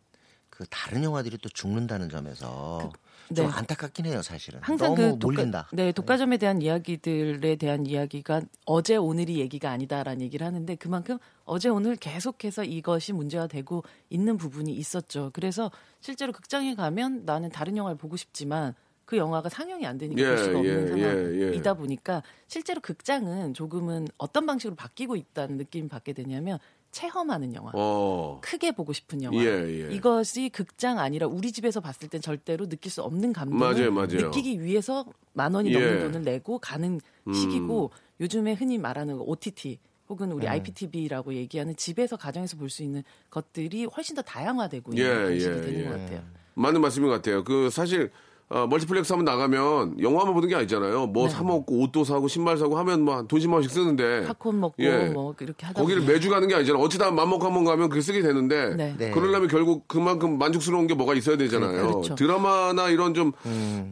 그 0.61 0.67
다른 0.69 1.03
영화들이 1.03 1.39
또 1.39 1.49
죽는다는 1.49 2.09
점에서 2.09 2.91
좀 3.35 3.47
네. 3.47 3.51
안타깝긴 3.51 4.05
해요, 4.05 4.21
사실은. 4.21 4.59
항상 4.61 4.89
너무 4.89 4.95
그 4.95 5.19
독가, 5.19 5.25
몰린다. 5.25 5.69
네, 5.71 5.91
독과점에 5.91 6.37
대한 6.37 6.61
이야기들에 6.61 7.55
대한 7.55 7.87
이야기가 7.87 8.41
어제 8.65 8.95
오늘이 8.95 9.39
얘기가 9.39 9.71
아니다라는 9.71 10.21
얘기를 10.21 10.45
하는데 10.45 10.75
그만큼 10.75 11.17
어제 11.45 11.69
오늘 11.69 11.95
계속해서 11.95 12.63
이것이 12.63 13.11
문제가 13.11 13.47
되고 13.47 13.83
있는 14.11 14.37
부분이 14.37 14.71
있었죠. 14.71 15.31
그래서 15.33 15.71
실제로 15.99 16.31
극장에 16.31 16.75
가면 16.75 17.25
나는 17.25 17.49
다른 17.49 17.75
영화를 17.75 17.97
보고 17.97 18.15
싶지만 18.15 18.75
그 19.05 19.17
영화가 19.17 19.49
상영이 19.49 19.85
안 19.87 19.97
되니까 19.97 20.21
예, 20.21 20.27
볼 20.27 20.37
수가 20.37 20.53
예, 20.53 20.57
없는 20.57 20.83
예, 20.83 20.87
상황이다 20.87 21.69
예. 21.71 21.73
보니까 21.73 22.21
실제로 22.47 22.81
극장은 22.81 23.55
조금은 23.55 24.07
어떤 24.17 24.45
방식으로 24.45 24.75
바뀌고 24.75 25.15
있다는 25.15 25.57
느낌을 25.57 25.89
받게 25.89 26.13
되냐면 26.13 26.59
체험하는 26.91 27.53
영화. 27.55 27.71
어. 27.73 28.39
크게 28.43 28.71
보고 28.71 28.93
싶은 28.93 29.23
영화. 29.23 29.41
예, 29.43 29.47
예. 29.89 29.93
이것이 29.95 30.49
극장 30.49 30.99
아니라 30.99 31.27
우리 31.27 31.51
집에서 31.51 31.79
봤을 31.79 32.09
땐 32.09 32.21
절대로 32.21 32.67
느낄 32.67 32.91
수 32.91 33.01
없는 33.01 33.33
감동을 33.33 33.73
맞아요, 33.73 33.91
맞아요. 33.91 34.27
느끼기 34.27 34.61
위해서 34.61 35.05
만 35.33 35.53
원이 35.53 35.73
예. 35.73 35.77
음. 35.77 35.81
넘는 35.81 36.11
돈을 36.11 36.21
내고 36.23 36.59
가는 36.59 36.99
시기고 37.33 37.91
요즘에 38.19 38.53
흔히 38.53 38.77
말하는 38.77 39.19
OTT 39.19 39.79
혹은 40.09 40.29
네. 40.29 40.35
우리 40.35 40.47
IPTV라고 40.47 41.33
얘기하는 41.33 41.75
집에서 41.75 42.17
가정에서 42.17 42.57
볼 42.57 42.69
수 42.69 42.83
있는 42.83 43.03
것들이 43.29 43.85
훨씬 43.85 44.15
더 44.15 44.21
다양화되고 44.21 44.91
있는 44.93 45.05
예, 45.05 45.13
방식이 45.25 45.51
예, 45.51 45.61
되는 45.61 45.79
예. 45.79 45.83
것 45.85 45.89
같아요. 45.91 46.23
맞는 46.55 46.81
말씀인 46.81 47.07
것 47.07 47.15
같아요. 47.15 47.43
그 47.45 47.69
사실 47.69 48.11
어, 48.53 48.67
멀티플렉스 48.67 49.13
한번 49.13 49.23
나가면 49.33 50.01
영화만 50.01 50.33
보는 50.33 50.49
게 50.49 50.55
아니잖아요. 50.55 51.07
뭐 51.07 51.30
사 51.30 51.41
먹고 51.41 51.79
옷도 51.79 52.03
사고 52.03 52.27
신발 52.27 52.57
사고 52.57 52.77
하면 52.79 53.03
뭐 53.03 53.24
돈 53.24 53.39
10만 53.39 53.53
원씩 53.53 53.71
쓰는데 53.71 54.25
팝콘 54.25 54.59
먹고 54.59 54.75
예. 54.79 55.05
뭐 55.05 55.33
이렇게 55.39 55.65
하다 55.65 55.79
거기를 55.81 56.01
보면 56.01 56.13
매주 56.13 56.29
가는 56.29 56.45
게 56.49 56.55
아니잖아요. 56.55 56.83
어찌다 56.83 57.11
맘 57.11 57.29
먹고 57.29 57.45
한 57.45 57.53
번 57.53 57.63
가면 57.63 57.87
그게 57.87 58.01
쓰게 58.01 58.21
되는데 58.21 58.75
네. 58.75 58.93
네. 58.97 59.11
그러려면 59.11 59.47
결국 59.47 59.87
그만큼 59.87 60.37
만족스러운 60.37 60.87
게 60.87 60.93
뭐가 60.95 61.13
있어야 61.13 61.37
되잖아요. 61.37 61.87
그렇죠. 61.87 62.15
드라마나 62.15 62.89
이런 62.89 63.13
좀 63.13 63.31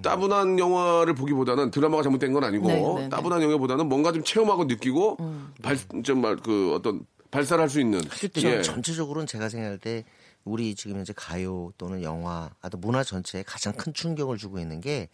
따분한 0.01 0.59
영화를 0.59 1.15
보기보다는 1.15 1.71
드라마가 1.71 2.03
잘못된 2.03 2.33
건 2.33 2.43
아니고 2.43 2.67
네, 2.67 2.81
네, 2.81 2.93
네. 3.03 3.09
따분한 3.09 3.41
영화보다는 3.41 3.87
뭔가 3.87 4.11
좀 4.11 4.23
체험하고 4.25 4.65
느끼고 4.65 5.17
발좀말그 5.61 6.73
어떤 6.75 7.01
발산할 7.31 7.69
수 7.69 7.79
있는 7.79 8.01
예. 8.43 8.61
전체적으로는 8.61 9.27
제가 9.27 9.47
생각할 9.49 9.77
때 9.77 10.03
우리 10.43 10.75
지금 10.75 10.97
현재 10.97 11.13
가요 11.15 11.71
또는 11.77 12.01
영화, 12.01 12.49
아, 12.61 12.69
또 12.69 12.77
문화 12.77 13.03
전체에 13.03 13.43
가장 13.43 13.73
큰 13.73 13.93
충격을 13.93 14.37
주고 14.37 14.59
있는 14.59 14.81
게 14.81 15.09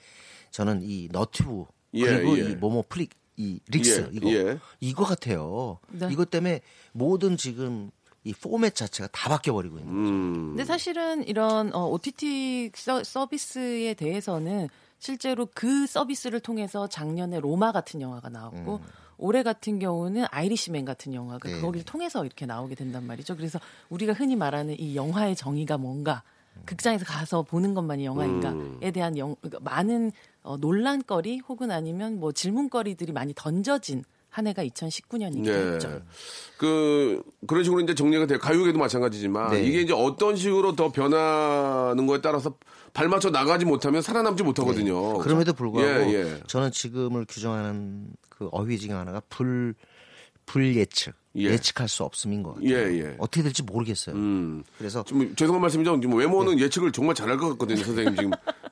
저는 0.51 0.81
이 0.83 1.09
너튜브 1.11 1.65
예, 1.93 2.05
그리고 2.05 2.37
예. 2.37 2.51
이 2.51 2.55
모모 2.55 2.83
플릭 2.89 3.11
이 3.37 3.59
릭스 3.67 4.09
예, 4.11 4.15
이거 4.15 4.29
예. 4.31 4.59
이거 4.79 5.03
같아요. 5.03 5.79
네. 5.89 6.07
이것 6.11 6.29
때문에 6.29 6.61
모든 6.93 7.35
지금 7.35 7.91
이 8.23 8.33
포맷 8.33 8.73
자체가 8.75 9.09
다 9.11 9.29
바뀌어 9.29 9.53
버리고 9.53 9.77
있는 9.77 9.91
거죠. 9.91 10.09
음. 10.09 10.47
근데 10.49 10.65
사실은 10.65 11.27
이런 11.27 11.73
어, 11.75 11.87
OTT 11.89 12.71
서, 12.75 13.03
서비스에 13.03 13.93
대해서는 13.93 14.67
실제로 14.99 15.47
그 15.53 15.85
서비스를 15.85 16.39
통해서 16.39 16.87
작년에 16.87 17.39
로마 17.39 17.71
같은 17.71 18.01
영화가 18.01 18.29
나왔고 18.29 18.79
올해 19.17 19.43
같은 19.43 19.79
경우는 19.79 20.25
아이리시맨 20.29 20.85
같은 20.85 21.13
영화가 21.13 21.49
네. 21.49 21.61
거기를 21.61 21.85
통해서 21.85 22.25
이렇게 22.25 22.45
나오게 22.45 22.75
된단 22.75 23.05
말이죠. 23.05 23.35
그래서 23.35 23.59
우리가 23.89 24.13
흔히 24.13 24.35
말하는 24.35 24.79
이 24.79 24.95
영화의 24.95 25.35
정의가 25.35 25.77
뭔가 25.77 26.23
극장에서 26.65 27.05
가서 27.05 27.43
보는 27.43 27.73
것만이 27.73 28.05
영화인가에 28.05 28.91
대한 28.91 29.17
영, 29.17 29.35
그러니까 29.41 29.59
많은 29.69 30.11
어, 30.41 30.57
논란거리 30.57 31.39
혹은 31.39 31.71
아니면 31.71 32.19
뭐 32.19 32.31
질문거리들이 32.31 33.11
많이 33.11 33.33
던져진 33.35 34.03
한 34.35 34.47
해가 34.47 34.65
2019년이기도 34.65 35.45
네. 35.45 35.53
했죠. 35.53 36.01
그 36.57 37.23
그런 37.47 37.63
식으로 37.63 37.79
이제 37.79 37.95
정리가 37.95 38.25
돼요. 38.25 38.37
가요계도 38.37 38.77
마찬가지지만 38.77 39.51
네. 39.51 39.63
이게 39.63 39.79
이제 39.79 39.93
어떤 39.93 40.35
식으로 40.35 40.75
더 40.75 40.91
변하는 40.91 42.05
거에 42.05 42.19
따라서 42.19 42.53
발맞춰 42.93 43.29
나가지 43.29 43.63
못하면 43.63 44.01
살아남지 44.01 44.43
못하거든요. 44.43 45.19
그럼에도 45.19 45.53
불구하고 45.53 45.89
예, 46.11 46.13
예. 46.13 46.39
저는 46.47 46.71
지금을 46.71 47.25
규정하는 47.29 48.09
그 48.27 48.49
어휘 48.51 48.77
중에 48.77 48.91
하나가 48.91 49.21
불 49.29 49.73
불예측 50.45 51.15
예. 51.37 51.43
예. 51.43 51.57
측할수 51.57 52.03
없음인 52.03 52.43
것 52.43 52.55
같아요. 52.55 52.69
예, 52.69 53.03
예. 53.03 53.15
어떻게 53.17 53.41
될지 53.41 53.63
모르겠어요. 53.63 54.17
음. 54.17 54.65
그래서 54.77 55.01
좀 55.03 55.33
죄송한 55.33 55.61
말씀이죠. 55.61 55.97
지금 56.01 56.17
외모는 56.17 56.57
네. 56.57 56.63
예측을 56.63 56.91
정말 56.91 57.15
잘할 57.15 57.37
것 57.37 57.47
같거든요, 57.51 57.81
선생님 57.81 58.15
지금 58.17 58.31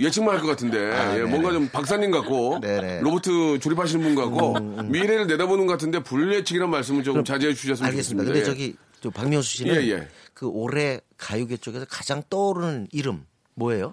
예측만 0.00 0.34
할 0.34 0.40
것 0.40 0.48
같은데 0.48 0.92
아, 0.92 1.18
예. 1.18 1.22
뭔가 1.24 1.52
좀 1.52 1.68
박사님 1.68 2.10
같고. 2.10 2.56
음, 2.56 3.00
로봇 3.02 3.22
조립하시는 3.24 4.02
분 4.02 4.14
같고 4.14 4.58
미래를 4.84 5.26
내다보는 5.26 5.66
것 5.66 5.72
같은데 5.74 6.02
불예측이란 6.02 6.70
말씀을 6.70 7.02
좀 7.04 7.22
자제해 7.24 7.52
주셨으면 7.54 7.90
알겠습니다. 7.90 8.24
좋겠습니다. 8.24 8.24
근데 8.24 8.40
예. 8.40 8.44
저기 8.44 8.76
저 9.02 9.10
박명수 9.10 9.58
씨는 9.58 9.74
예, 9.74 9.88
예. 9.90 10.08
그 10.32 10.46
올해 10.46 11.00
가요계 11.18 11.58
쪽에서 11.58 11.84
가장 11.88 12.22
떠오르는 12.30 12.88
이름 12.92 13.26
뭐예요? 13.54 13.92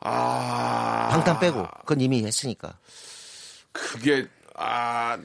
아 0.00 1.08
방탄 1.10 1.38
빼고 1.40 1.66
그건 1.80 2.00
이미 2.00 2.24
했으니까. 2.24 2.78
그게 3.72 4.26
아 4.54 5.18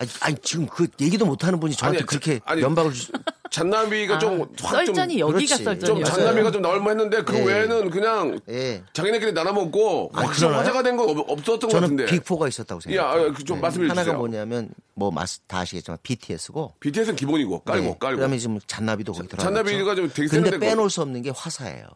아니, 0.00 0.10
아니, 0.22 0.36
지금 0.42 0.66
그 0.66 0.88
얘기도 1.00 1.24
못하는 1.24 1.60
분이 1.60 1.74
저한테 1.74 1.98
아니, 1.98 2.06
그렇게 2.06 2.40
아니, 2.44 2.62
연박을 2.62 2.92
주. 2.92 3.12
잔나비가 3.54 4.16
아, 4.16 4.18
좀확좀 4.18 4.56
썰전이 4.56 5.20
여기가 5.20 5.36
그렇지. 5.56 5.64
썰전이었어요. 5.64 5.94
좀 5.94 6.04
잔나비가 6.04 6.50
좀 6.50 6.62
나올 6.62 6.80
만 6.80 6.90
했는데 6.90 7.22
그 7.22 7.36
예. 7.38 7.44
외에는 7.44 7.90
그냥 7.90 8.40
예. 8.48 8.82
자기네끼리 8.92 9.32
나눠 9.32 9.52
먹고 9.52 10.10
아, 10.12 10.22
확실히 10.22 10.48
그러나요? 10.48 10.60
화제가 10.60 10.82
된 10.82 10.96
건 10.96 11.24
없었던 11.28 11.70
것 11.70 11.80
같은데. 11.80 12.06
빅4가 12.06 12.48
있었다고 12.48 12.78
야, 12.78 12.80
생각해요. 12.80 13.28
아, 13.28 13.32
그좀 13.32 13.60
말씀해 13.60 13.84
하나가 13.88 14.02
주세요. 14.04 14.18
뭐냐면 14.18 14.70
뭐 14.94 15.10
마스 15.12 15.40
다 15.46 15.58
아시겠지만 15.60 15.98
BTS고 16.02 16.74
BTS는 16.80 17.14
기본이고 17.16 17.60
깔고 17.60 17.98
깔고. 17.98 18.16
그다음에 18.16 18.38
지금 18.38 18.58
잔나비도 18.66 19.12
거기 19.12 19.28
들어가. 19.28 19.42
잔나비가 19.44 19.94
좀 19.94 20.10
되게 20.12 20.28
근데 20.28 20.58
빼놓을 20.58 20.90
수 20.90 21.02
없는 21.02 21.22
게 21.22 21.30
화사예요. 21.30 21.86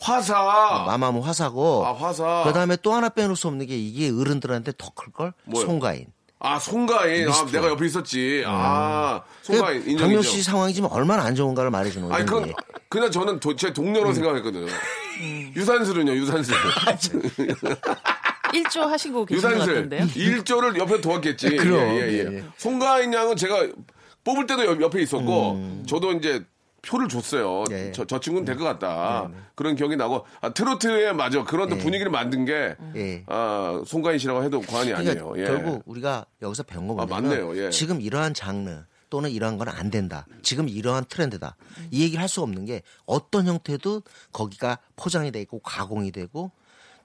화사. 0.00 0.84
마마무 0.86 1.20
화사고. 1.24 1.84
아, 1.84 1.92
화사. 1.92 2.44
그 2.46 2.52
다음에 2.52 2.76
또 2.82 2.92
하나 2.92 3.08
빼놓을 3.08 3.34
수 3.36 3.48
없는 3.48 3.66
게 3.66 3.76
이게 3.76 4.10
어른들한테 4.10 4.72
더 4.78 4.90
클 4.94 5.12
걸. 5.12 5.32
뭐요? 5.44 5.66
송가인. 5.66 6.06
아, 6.40 6.58
송가인. 6.58 7.28
아. 7.28 7.46
내가 7.46 7.68
옆에 7.68 7.86
있었지. 7.86 8.44
아, 8.46 9.22
송가인. 9.42 9.84
그 9.84 9.96
박명수 9.96 10.28
씨 10.30 10.36
인정이죠. 10.36 10.42
상황이 10.50 10.72
지금 10.72 10.88
얼마나 10.92 11.24
안 11.24 11.34
좋은가를 11.34 11.70
말해주는 11.70 12.12
아니, 12.12 12.24
거예요. 12.26 12.42
그건, 12.46 12.54
그냥 12.88 13.10
저는 13.10 13.40
도, 13.40 13.56
제 13.56 13.72
동료로 13.72 14.12
생각했거든요. 14.14 14.66
유산슬은요, 15.56 16.12
유산슬. 16.12 16.54
1조 18.54 18.80
하시고 18.80 19.26
계신 19.26 19.42
것 19.42 19.52
유산슬. 19.52 19.74
같은데요. 19.74 20.06
1조를 20.06 20.78
옆에 20.78 21.00
도왔겠지. 21.00 21.48
그럼, 21.56 21.80
예, 21.96 22.00
예, 22.00 22.12
예. 22.12 22.18
예, 22.30 22.36
예. 22.38 22.44
송가인 22.56 23.12
양은 23.12 23.36
제가 23.36 23.66
뽑을 24.24 24.46
때도 24.46 24.64
옆- 24.66 24.80
옆에 24.80 25.02
있었고, 25.02 25.82
저도 25.86 26.12
이제 26.12 26.44
표를 26.82 27.08
줬어요. 27.08 27.62
음. 27.62 27.72
예. 27.72 27.92
저, 27.92 28.04
저 28.04 28.20
친구는 28.20 28.44
될 28.44 28.56
것 28.56 28.64
같다. 28.64 29.30
그런 29.54 29.74
기억이 29.76 29.96
나고, 29.96 30.24
아, 30.40 30.50
트로트에 30.50 31.12
맞아. 31.12 31.42
그런 31.44 31.68
또 31.68 31.76
예. 31.76 31.80
분위기를 31.80 32.10
만든 32.10 32.44
게, 32.44 32.76
예. 32.96 33.24
아, 33.26 33.82
송가인 33.86 34.18
씨라고 34.18 34.42
해도 34.44 34.60
과언이 34.60 34.90
그러니까 34.92 35.10
아니에요. 35.12 35.34
예. 35.38 35.44
결국 35.44 35.82
우리가 35.86 36.24
여기서 36.42 36.62
배운 36.62 36.86
거 36.86 36.94
아, 36.94 37.06
뭐냐면 37.06 37.30
맞네요. 37.30 37.64
예. 37.66 37.70
지금 37.70 38.00
이러한 38.00 38.34
장르 38.34 38.84
또는 39.10 39.30
이러한 39.30 39.56
건 39.58 39.68
안 39.68 39.90
된다. 39.90 40.26
지금 40.42 40.68
이러한 40.68 41.06
트렌드다. 41.08 41.56
이 41.90 42.02
얘기를 42.02 42.20
할 42.20 42.28
수 42.28 42.42
없는 42.42 42.64
게 42.66 42.82
어떤 43.06 43.46
형태도 43.46 44.02
거기가 44.32 44.78
포장이 44.96 45.30
되고 45.32 45.58
가공이 45.60 46.12
되고 46.12 46.52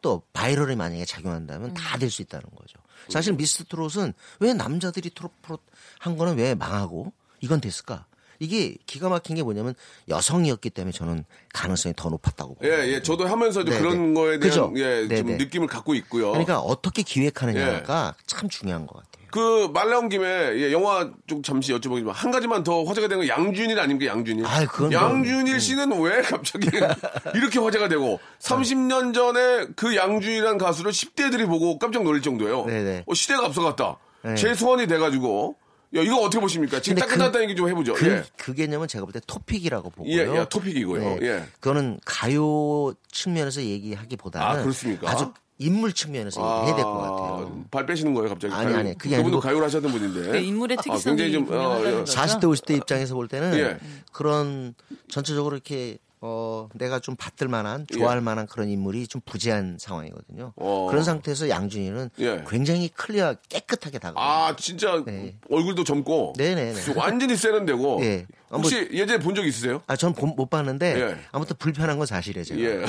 또 0.01 0.21
바이럴이 0.33 0.75
만약에 0.75 1.05
작용한다면 1.05 1.73
다될 1.73 2.09
수 2.11 2.21
있다는 2.21 2.43
거죠. 2.55 2.77
사실 3.09 3.33
미스터 3.33 3.63
트롯은 3.69 4.13
왜 4.41 4.53
남자들이 4.53 5.09
트롯 5.11 5.31
프롯 5.41 5.61
한 5.99 6.17
거는 6.17 6.37
왜 6.37 6.55
망하고 6.55 7.13
이건 7.39 7.61
됐을까? 7.61 8.05
이게 8.39 8.75
기가 8.85 9.09
막힌 9.09 9.35
게 9.35 9.43
뭐냐면 9.43 9.75
여성이었기 10.09 10.69
때문에 10.69 10.91
저는 10.91 11.25
가능성이 11.53 11.93
더 11.95 12.09
높았다고 12.09 12.55
봐요. 12.55 12.71
예, 12.71 12.87
예. 12.93 13.01
저도 13.01 13.27
하면서도 13.27 13.71
네, 13.71 13.79
그런 13.79 14.13
네. 14.13 14.19
거에 14.19 14.39
대한 14.39 14.39
그죠? 14.39 14.73
예, 14.77 15.07
네, 15.07 15.17
좀 15.17 15.27
네. 15.27 15.37
느낌을 15.37 15.67
갖고 15.67 15.93
있고요. 15.95 16.31
그러니까 16.31 16.59
어떻게 16.59 17.03
기획하느냐가 17.03 18.15
예. 18.17 18.23
참 18.27 18.49
중요한 18.49 18.85
것 18.85 18.95
같아요. 18.95 19.23
그 19.33 19.67
말 19.73 19.89
나온 19.89 20.09
김에 20.09 20.25
예, 20.27 20.71
영화 20.71 21.09
좀 21.25 21.41
잠시 21.41 21.73
여쭤보겠지만 21.73 22.11
한 22.13 22.29
가지만 22.29 22.63
더 22.63 22.83
화제가 22.83 23.07
되는 23.07 23.25
건 23.25 23.27
양준일 23.27 23.79
아닙니까 23.79 24.11
양준일? 24.11 24.45
그건 24.69 24.91
뭐, 24.91 25.01
양준일 25.01 25.59
씨는 25.59 25.99
왜 26.01 26.21
갑자기 26.21 26.69
이렇게 27.33 27.59
화제가 27.59 27.87
되고 27.87 28.19
30년 28.39 29.15
전에 29.15 29.65
그 29.75 29.95
양준일이라는 29.95 30.59
가수를 30.59 30.91
10대들이 30.91 31.47
보고 31.47 31.79
깜짝 31.79 32.03
놀랄 32.03 32.21
정도예요. 32.21 32.65
네네. 32.65 33.05
어, 33.07 33.13
시대가 33.15 33.45
앞서갔다. 33.45 33.97
네. 34.23 34.35
재소환이 34.35 34.85
돼가지고 34.85 35.55
야, 35.57 35.62
이거 36.01 36.17
어떻게 36.21 36.39
보십니까? 36.39 36.81
지금 36.81 37.05
근데 37.05 37.31
그- 37.31 37.43
얘기 37.43 37.55
좀 37.55 37.69
해보죠. 37.69 37.93
그, 37.93 38.07
예. 38.07 38.23
그 38.37 38.53
개념은 38.53 38.87
제가 38.87 39.05
볼 39.05 39.13
때 39.13 39.19
토픽이라고 39.27 39.89
보고요. 39.91 40.11
예, 40.11 40.39
예, 40.39 40.45
토픽이고요. 40.49 41.19
예. 41.21 41.43
그거는 41.59 41.99
가요 42.03 42.93
측면에서 43.11 43.61
얘기하기보다는 43.61 44.47
아, 44.47 44.61
그렇습니까? 44.63 45.09
아주 45.11 45.31
인물 45.59 45.93
측면에서 45.93 46.41
얘기해야 46.61 46.75
될 46.75 46.83
것 46.83 46.93
같아요. 46.99 47.65
발 47.69 47.85
빼시는 47.85 48.13
거예요, 48.15 48.29
갑자기. 48.29 48.53
아니, 48.53 48.65
가요. 48.65 48.77
아니, 48.77 48.97
그게 48.97 49.17
그분도 49.17 49.37
아니고 49.37 49.39
가요를 49.41 49.63
하셨던 49.65 49.91
분인데. 49.91 50.31
그 50.31 50.37
인물의 50.37 50.77
아, 50.79 50.81
특이성이 50.81 51.15
굉장히 51.15 51.31
좀, 51.47 51.53
어, 51.55 51.79
거죠. 51.79 52.03
40대, 52.11 52.41
50대 52.45 52.75
입장에서 52.77 53.13
볼 53.13 53.27
때는 53.27 53.57
예. 53.59 53.77
그런 54.11 54.73
전체적으로 55.09 55.55
이렇게 55.55 55.99
어, 56.25 56.69
내가 56.73 56.99
좀 56.99 57.17
받들 57.17 57.49
만한, 57.49 57.85
좋아할 57.91 58.19
예. 58.19 58.21
만한 58.21 58.47
그런 58.47 58.69
인물이 58.69 59.07
좀 59.07 59.19
부재한 59.25 59.75
상황이거든요. 59.77 60.53
어. 60.55 60.87
그런 60.89 61.03
상태에서 61.03 61.49
양준일은 61.49 62.11
예. 62.19 62.45
굉장히 62.49 62.87
clear, 62.87 63.35
깨끗하게 63.49 63.99
다가와요. 63.99 64.45
아, 64.51 64.55
진짜 64.55 65.03
네. 65.05 65.35
얼굴도 65.49 65.83
젊고. 65.83 66.35
네네네. 66.37 66.93
완전히 66.95 67.35
세련되고. 67.35 67.99
예. 68.05 68.25
아, 68.49 68.55
혹시 68.55 68.87
예전에 68.93 69.19
본 69.19 69.33
적 69.35 69.45
있으세요? 69.45 69.81
아, 69.87 69.97
전 69.97 70.13
못 70.15 70.49
봤는데 70.49 70.97
예. 71.01 71.17
아무튼 71.33 71.57
불편한 71.59 71.97
건 71.97 72.07
사실이에요, 72.07 72.45
제가. 72.45 72.61
예. 72.61 72.85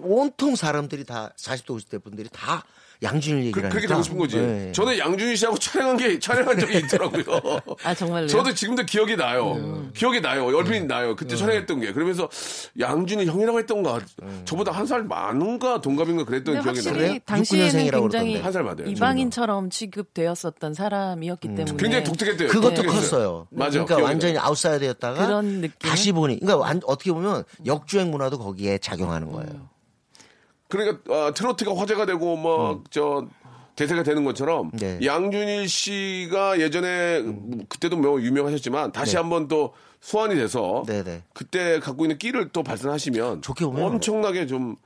온통 0.00 0.54
사람들이 0.56 1.04
다 1.04 1.32
40대 1.38 1.66
50대 1.68 2.02
분들이 2.02 2.28
다 2.30 2.64
양준일 3.02 3.40
그, 3.40 3.46
얘기를 3.46 3.68
그렇게 3.68 3.86
하니까 3.86 3.94
되고 3.94 4.02
싶은 4.02 4.18
거지. 4.18 4.36
네. 4.38 4.72
저는 4.72 4.98
양준희 4.98 5.34
씨하고 5.36 5.58
촬영한 5.58 5.96
게, 5.96 6.18
촬영한 6.18 6.58
적이 6.58 6.78
있더라고요. 6.78 7.24
아 7.82 7.94
정말요? 7.94 8.26
저도 8.28 8.54
지금도 8.54 8.84
기억이 8.84 9.16
나요. 9.16 9.54
음. 9.54 9.90
기억이 9.94 10.20
나요. 10.20 10.44
얼핏 10.46 10.84
나요. 10.86 11.16
그때 11.16 11.34
촬영했던 11.36 11.80
게. 11.80 11.92
그러면서 11.92 12.28
양준이 12.78 13.26
형이라고 13.26 13.58
했던가. 13.58 13.98
음. 14.22 14.42
저보다 14.44 14.70
한 14.72 14.86
살 14.86 15.04
많은가 15.04 15.80
동갑인가 15.80 16.24
그랬던 16.24 16.54
기억이 16.54 16.66
확실히 16.68 16.92
나요. 16.96 17.06
그래요? 17.06 17.18
당시에는 17.24 17.68
69년생이라고 17.68 18.00
굉장히 18.02 18.10
그러던데. 18.32 18.40
한살 18.42 18.62
맞아요. 18.64 18.84
이방인처럼 18.90 19.70
취급되었었던 19.70 20.74
사람이었기 20.74 21.48
때문에 21.48 21.76
굉장히 21.76 22.04
독특했대요. 22.04 22.48
그것도 22.48 22.74
독특했어요. 22.74 23.00
컸어요. 23.00 23.46
맞아. 23.50 23.70
그러니까 23.70 23.96
기억이 23.96 24.02
완전히 24.02 24.32
나요. 24.34 24.44
아웃사이더였다가 24.46 25.26
그런 25.26 25.60
느낌? 25.60 25.70
다시 25.78 26.12
보니 26.12 26.40
그러니까 26.40 26.58
완- 26.58 26.80
어떻게 26.84 27.12
보면 27.12 27.44
역주행 27.64 28.10
문화도 28.10 28.38
거기에 28.38 28.78
작용하는 28.78 29.30
거예요. 29.32 29.68
그러니까 30.72 31.12
어, 31.12 31.34
트로트가 31.34 31.76
화제가 31.76 32.06
되고 32.06 32.34
뭐저 32.34 33.26
대세가 33.76 34.02
되는 34.02 34.24
것처럼 34.24 34.70
음. 34.72 34.78
네. 34.78 34.98
양준일 35.04 35.68
씨가 35.68 36.60
예전에 36.60 37.22
그때도 37.68 37.98
뭐 37.98 38.18
유명하셨지만 38.22 38.92
다시 38.92 39.12
네. 39.12 39.18
한번 39.18 39.48
또 39.48 39.74
소환이 40.00 40.34
돼서 40.34 40.82
네네. 40.86 41.24
그때 41.34 41.78
갖고 41.78 42.06
있는 42.06 42.16
끼를 42.16 42.48
또 42.54 42.62
발산하시면 42.62 43.42
좋게 43.42 43.66
보면 43.66 43.82
엄청나게 43.82 44.46
좀 44.46 44.72
어, 44.72 44.76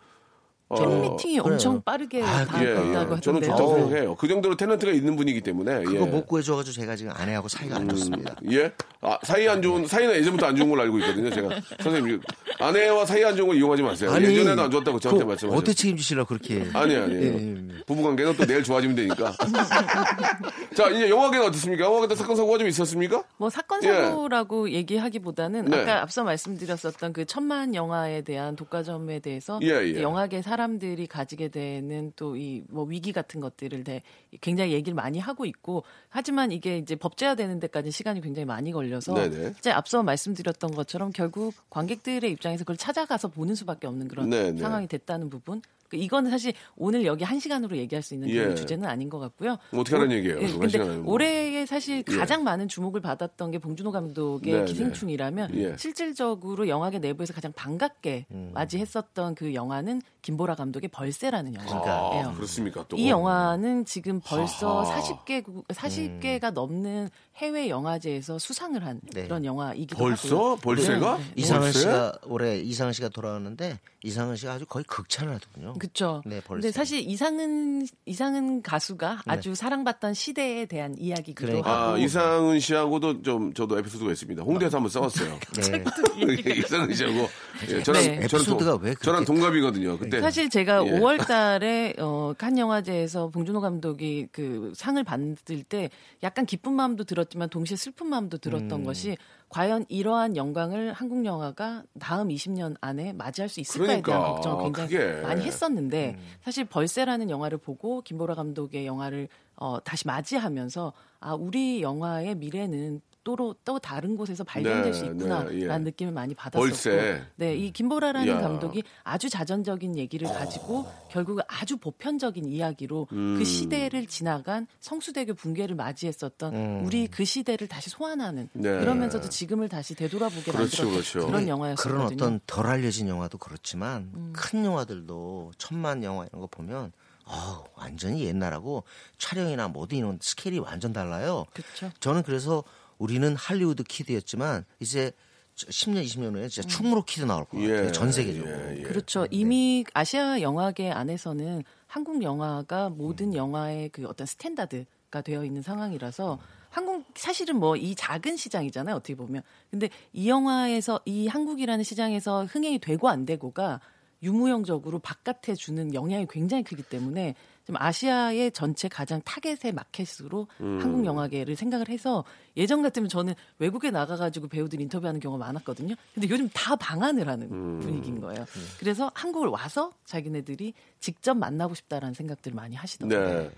팬 0.75 1.01
미팅이 1.01 1.39
엄청 1.39 1.81
빠르게 1.81 2.21
아, 2.25 2.45
다 2.45 2.59
예, 2.61 2.73
있다고 2.73 3.17
예. 3.17 3.21
저는 3.21 3.41
하던데요. 3.41 3.51
좋다고 3.51 3.71
어. 3.71 3.79
생각해요. 3.79 4.15
그 4.17 4.27
정도로 4.27 4.57
탤런트가 4.57 4.93
있는 4.93 5.15
분이기 5.15 5.41
때문에 5.41 5.85
그거 5.85 6.07
예. 6.07 6.11
못 6.11 6.27
구해줘가지고 6.27 6.75
제가 6.75 6.97
지금 6.97 7.13
아내하고 7.15 7.47
사이가 7.47 7.77
안 7.77 7.89
좋습니다. 7.89 8.35
예? 8.51 8.73
아, 9.01 9.17
사이 9.23 9.47
안 9.47 9.63
좋은, 9.63 9.87
사이는 9.87 10.17
예전부터 10.17 10.47
안 10.47 10.57
좋은 10.57 10.69
걸로 10.69 10.83
알고 10.83 10.99
있거든요, 10.99 11.31
제가. 11.31 11.51
선생님, 11.81 12.21
아내와 12.59 13.07
사이 13.07 13.25
안 13.25 13.37
좋은 13.37 13.47
걸 13.47 13.57
이용하지 13.59 13.83
마세요. 13.83 14.13
예전에도 14.21 14.63
안 14.63 14.71
좋았다고 14.73 14.99
저한테 14.99 15.19
그거 15.21 15.29
말씀하셨어요. 15.29 15.57
어떻게 15.57 15.73
책임지시려고 15.73 16.29
그렇게. 16.31 16.67
아니, 16.73 16.97
아니. 16.97 17.15
예, 17.15 17.21
예, 17.21 17.35
예. 17.37 17.85
부부관계는 17.87 18.37
또 18.37 18.45
내일 18.45 18.65
좋아지면 18.65 18.97
되니까. 18.97 19.33
자, 20.75 20.89
이제 20.89 21.09
영화계는 21.09 21.47
어떻습니까? 21.47 21.85
영화계도 21.85 22.17
사건, 22.17 22.35
사고가 22.35 22.59
좀 22.59 22.67
있었습니까? 22.67 23.23
뭐 23.37 23.51
사건 23.51 23.85
예. 23.85 23.89
사고라고 23.89 24.71
얘기하기보다는 24.71 25.67
네. 25.67 25.81
아까 25.81 26.03
앞서 26.03 26.25
말씀드렸었던 26.25 27.13
그 27.13 27.25
천만 27.25 27.73
영화에 27.73 28.23
대한 28.23 28.57
독과점에 28.57 29.21
대해서 29.21 29.61
예, 29.63 29.69
예. 29.69 30.03
영화계 30.03 30.43
사 30.43 30.56
람들이 30.57 31.07
가지게 31.07 31.49
되는 31.49 32.13
또 32.17 32.37
이 32.37 32.63
뭐 32.69 32.85
위기 32.85 33.13
같은 33.13 33.41
것들을 33.41 33.85
대- 33.85 34.03
굉장히 34.41 34.73
얘기를 34.73 34.95
많이 34.95 35.19
하고 35.19 35.45
있고 35.45 35.85
하지만 36.09 36.53
이게 36.53 36.79
이제 36.79 36.97
법제화되는 36.97 37.61
데까지 37.61 37.91
시간이 37.91 38.21
굉장히 38.21 38.45
많이 38.47 38.73
걸려서 38.73 39.15
네네. 39.15 39.55
이제 39.59 39.71
앞서 39.71 40.03
말씀드렸던 40.03 40.73
것처럼 40.73 41.13
결국 41.13 41.55
관객들의 41.71 42.31
입장에서 42.33 42.65
그걸 42.65 42.77
찾아가서 42.77 43.29
보는 43.29 43.55
수밖에 43.55 43.87
없는 43.87 44.09
그런 44.09 44.31
네네. 44.31 44.59
상황이 44.61 44.87
됐다는 44.89 45.31
부분. 45.31 45.63
그 45.89 45.97
이거는 45.97 46.33
사실 46.33 46.53
오늘 46.75 47.05
여기 47.07 47.23
한 47.23 47.39
시간으로 47.39 47.77
얘기할 47.77 48.03
수 48.03 48.15
있는 48.15 48.29
예. 48.31 48.57
주제는 48.57 48.89
아닌 48.89 49.09
것 49.09 49.21
같고요. 49.21 49.57
어떻게 49.73 49.95
하는 49.95 50.11
오- 50.11 50.15
얘기예요? 50.15 50.41
예, 50.43 50.47
한 50.47 50.59
근데 50.59 50.79
뭐. 50.79 51.13
올해에 51.13 51.65
사실 51.65 51.99
예. 51.99 52.17
가장 52.17 52.43
많은 52.43 52.67
주목을 52.67 53.01
받았던 53.01 53.53
게 53.53 53.59
봉준호 53.59 53.93
감독의 53.93 54.53
네, 54.53 54.65
기생충이라면 54.65 55.53
네. 55.53 55.63
예. 55.63 55.77
실질적으로 55.77 56.67
영화계 56.67 56.99
내부에서 56.99 57.33
가장 57.33 57.53
반갑게 57.53 58.27
음. 58.33 58.51
맞이했었던 58.53 59.37
그 59.37 59.55
영화는 59.55 60.03
김보라 60.27 60.57
감독의 60.57 60.89
벌새라는 60.89 61.55
영화예요. 61.55 62.29
아, 62.31 62.33
그렇습니까? 62.35 62.85
또. 62.89 62.97
이 62.97 63.09
영화는 63.09 63.85
지금 63.85 64.21
벌써 64.25 64.83
하하. 64.83 65.01
40개 65.01 65.45
40개가 65.69 66.53
넘는 66.53 67.11
해외 67.37 67.69
영화제에서 67.69 68.39
수상을 68.41 68.85
한 68.85 69.01
네. 69.13 69.23
그런 69.25 69.45
영화이기도 69.45 69.97
벌써? 69.97 70.37
하고요. 70.37 70.57
벌새가? 70.57 71.19
네, 71.19 71.23
네. 71.25 71.33
이상은 71.37 71.61
벌새? 71.63 71.79
씨가 71.81 72.13
올해 72.25 72.59
이상은 72.59 72.93
씨가 72.93 73.11
돌아왔는데 73.11 73.79
이상은 74.03 74.35
씨가 74.37 74.55
아주 74.55 74.67
거의 74.67 74.85
극찬을 74.89 75.33
하더군요. 75.35 75.75
그렇죠. 75.75 76.23
네, 76.27 76.41
벌새. 76.41 76.63
근데 76.63 76.73
사실 76.73 76.99
이상은 77.01 77.87
이상은 78.07 78.63
가수가 78.63 79.23
아주 79.27 79.55
사랑받던 79.55 80.15
시대에 80.15 80.67
대한 80.67 80.97
이야기기도 80.99 81.43
네. 81.43 81.47
그러니까. 81.53 81.83
하고 81.83 81.93
아, 81.95 81.99
이상은 81.99 82.59
씨하고도 82.59 83.23
좀, 83.23 83.53
저도 83.55 83.79
에피소드가 83.79 84.11
있습니다. 84.11 84.43
홍대에서 84.43 84.79
한번 84.79 84.91
싸웠어요. 84.91 85.39
네. 85.57 85.85
이상은 86.57 86.93
씨하고. 86.95 87.29
예, 87.69 87.83
저랑, 87.83 88.03
네. 88.03 88.27
저랑, 88.27 88.45
동- 88.45 88.55
에피소드가 88.55 88.73
왜 88.77 88.79
그렇게- 88.95 89.05
저랑 89.05 89.25
동갑이거든요. 89.27 89.99
그 89.99 90.09
때. 90.17 90.23
사실 90.23 90.51
제가 90.51 90.87
예. 90.87 90.91
5월 90.91 91.27
달에 91.27 91.95
어, 91.99 92.35
칸 92.37 92.59
영화제에서 92.59 93.29
봉준호 93.29 93.61
감독이 93.61 94.29
그 94.33 94.73
상을 94.75 95.03
받을 95.05 95.63
때 95.63 95.91
약간 96.23 96.47
기쁜 96.47 96.73
마음도 96.73 97.05
들었지만 97.05 97.49
동시에 97.49 97.77
슬픈 97.77 98.09
마음도 98.09 98.39
들었던 98.39 98.73
음. 98.73 98.85
것이 98.85 99.17
과연 99.49 99.87
이러한 99.89 100.37
영광을 100.37 100.93
한국 100.93 101.25
영화가 101.25 101.85
다음 102.01 102.29
20년 102.29 102.77
안에 102.81 103.13
맞이할 103.13 103.49
수 103.49 103.61
있을까에 103.61 104.03
그러니까, 104.03 104.13
대한 104.13 104.25
걱정을 104.33 104.65
굉장히 104.65 104.89
그게. 104.91 105.21
많이 105.23 105.45
했었는데 105.45 106.17
음. 106.19 106.25
사실 106.43 106.65
벌새라는 106.65 107.31
영화를 107.31 107.59
보고 107.59 108.03
김보라 108.03 108.35
감독의 108.35 108.87
영화를 108.87 109.29
어, 109.57 109.79
다시 109.83 110.07
맞이하면서 110.07 110.93
아 111.21 111.35
우리 111.35 111.81
영화의 111.83 112.35
미래는 112.35 113.01
또, 113.27 113.57
또 113.65 113.81
다른 113.81 114.17
곳에서 114.17 114.45
발견될 114.45 114.85
네, 114.85 114.93
수 114.93 115.05
있구나라는 115.05 115.59
네, 115.59 115.69
예. 115.69 115.79
느낌을 115.79 116.13
많이 116.13 116.33
받았었고. 116.33 117.25
네, 117.35 117.57
이 117.57 117.73
김보라라는 117.73 118.29
야. 118.29 118.41
감독이 118.41 118.85
아주 119.03 119.29
자전적인 119.29 119.97
얘기를 119.97 120.29
가지고 120.29 120.87
결국 121.11 121.41
아주 121.49 121.77
보편적인 121.77 122.45
이야기로 122.45 123.09
음. 123.11 123.35
그 123.37 123.45
시대를 123.45 124.07
지나간 124.07 124.69
성수대교 124.79 125.35
붕괴를 125.35 125.75
맞이했었던 125.75 126.83
우리 126.85 127.09
그 127.09 127.25
시대를 127.25 127.67
다시 127.67 127.91
소환하는 127.91 128.49
음. 128.53 128.61
네. 128.61 128.79
그러면서도 128.79 129.29
지금을 129.29 129.69
다시 129.69 129.97
되돌아보게 129.97 130.53
그렇죠, 130.53 130.85
만들었던 130.85 130.91
그렇죠. 130.93 131.13
그런 131.27 131.31
그런 131.33 131.49
영화였거든요. 131.49 132.01
음. 132.03 132.07
어떤 132.07 132.41
덜 132.47 132.67
알려진 132.69 133.09
영화도 133.09 133.39
그렇지만 133.39 134.33
큰 134.33 134.65
영화들도 134.65 135.51
천만 135.59 136.05
영화 136.05 136.27
이런 136.27 136.41
거 136.43 136.47
보면 136.47 136.93
어 137.25 137.65
완전히 137.75 138.25
옛날하고 138.25 138.85
촬영이나 139.19 139.67
모든 139.67 139.99
이런 139.99 140.19
스케일이 140.23 140.61
완전 140.61 140.93
달라요. 140.93 141.45
그렇죠. 141.53 141.91
저는 141.99 142.23
그래서 142.23 142.63
우리는 142.99 143.35
할리우드 143.37 143.83
kid였지만 143.83 144.65
이제 144.81 145.13
10년 145.55 146.05
20년 146.05 146.35
후에 146.35 146.49
진짜 146.49 146.69
충무로 146.69 147.03
kid 147.05 147.25
나올 147.25 147.45
것 147.47 147.59
같아요. 147.59 147.87
예, 147.87 147.93
전 147.93 148.13
세계적으로. 148.13 148.51
예, 148.53 148.79
예. 148.79 148.83
그렇죠. 148.83 149.27
이미 149.31 149.85
아시아 149.95 150.41
영화계 150.43 150.91
안에서는 150.91 151.63
한국 151.87 152.23
영화가 152.23 152.91
모든 152.91 153.35
영화의 153.35 153.89
그 153.89 154.05
어떤 154.07 154.27
스탠다드가 154.27 155.23
되어 155.23 155.45
있는 155.45 155.63
상황이라서 155.63 156.39
한국 156.69 157.07
사실은 157.15 157.57
뭐 157.59 157.77
이 157.77 157.95
작은 157.95 158.37
시장이잖아요. 158.37 158.97
어떻게 158.97 159.15
보면. 159.15 159.43
근데 159.71 159.89
이 160.13 160.29
영화에서 160.29 161.01
이 161.07 161.27
한국이라는 161.27 161.83
시장에서 161.85 162.45
흥행이 162.45 162.79
되고 162.81 163.09
안 163.09 163.25
되고가 163.25 163.81
유무형적으로 164.23 164.99
바깥에 164.99 165.55
주는 165.55 165.95
영향이 165.95 166.27
굉장히 166.29 166.65
크기 166.65 166.83
때문에 166.83 167.35
좀 167.67 167.77
아시아의 167.77 168.53
전체 168.53 168.87
가장 168.89 169.21
타겟의 169.25 169.73
마켓으로 169.75 170.47
한국 170.59 171.05
영화계를 171.05 171.57
생각을 171.57 171.89
해서 171.89 172.25
예전 172.57 172.81
같으면 172.81 173.09
저는 173.09 173.35
외국에 173.59 173.91
나가가지고 173.91 174.49
배우들 174.49 174.81
인터뷰하는 174.81 175.21
경우가 175.21 175.45
많았거든요. 175.45 175.95
근데 176.15 176.29
요즘 176.31 176.49
다 176.55 176.77
방한을 176.77 177.29
하는 177.29 177.81
분위기인 177.81 178.21
거예요. 178.21 178.47
그래서 178.79 179.11
한국을 179.15 179.49
와서 179.49 179.93
자기네들이 180.05 180.75
직접 181.01 181.35
만나고 181.35 181.75
싶다라는 181.75 182.15
생각들을 182.15 182.55
많이 182.55 182.77
하시더라고요. 182.77 183.39
네. 183.43 183.51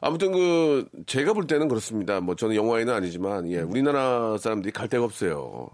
아무튼 0.00 0.32
그 0.32 0.88
제가 1.06 1.32
볼 1.32 1.46
때는 1.46 1.68
그렇습니다. 1.68 2.20
뭐 2.20 2.36
저는 2.36 2.54
영화에는 2.54 2.94
아니지만 2.94 3.50
예, 3.50 3.58
우리나라 3.58 4.38
사람들이 4.38 4.72
갈 4.72 4.88
데가 4.88 5.04
없어요. 5.04 5.68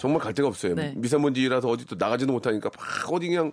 정말 0.00 0.20
갈 0.20 0.34
데가 0.34 0.48
없어요. 0.48 0.74
네. 0.74 0.92
미세먼지라서 0.96 1.68
어디 1.68 1.86
또 1.86 1.94
나가지도 1.96 2.32
못하니까 2.32 2.68
막 2.76 3.12
어디 3.12 3.28
그냥 3.28 3.52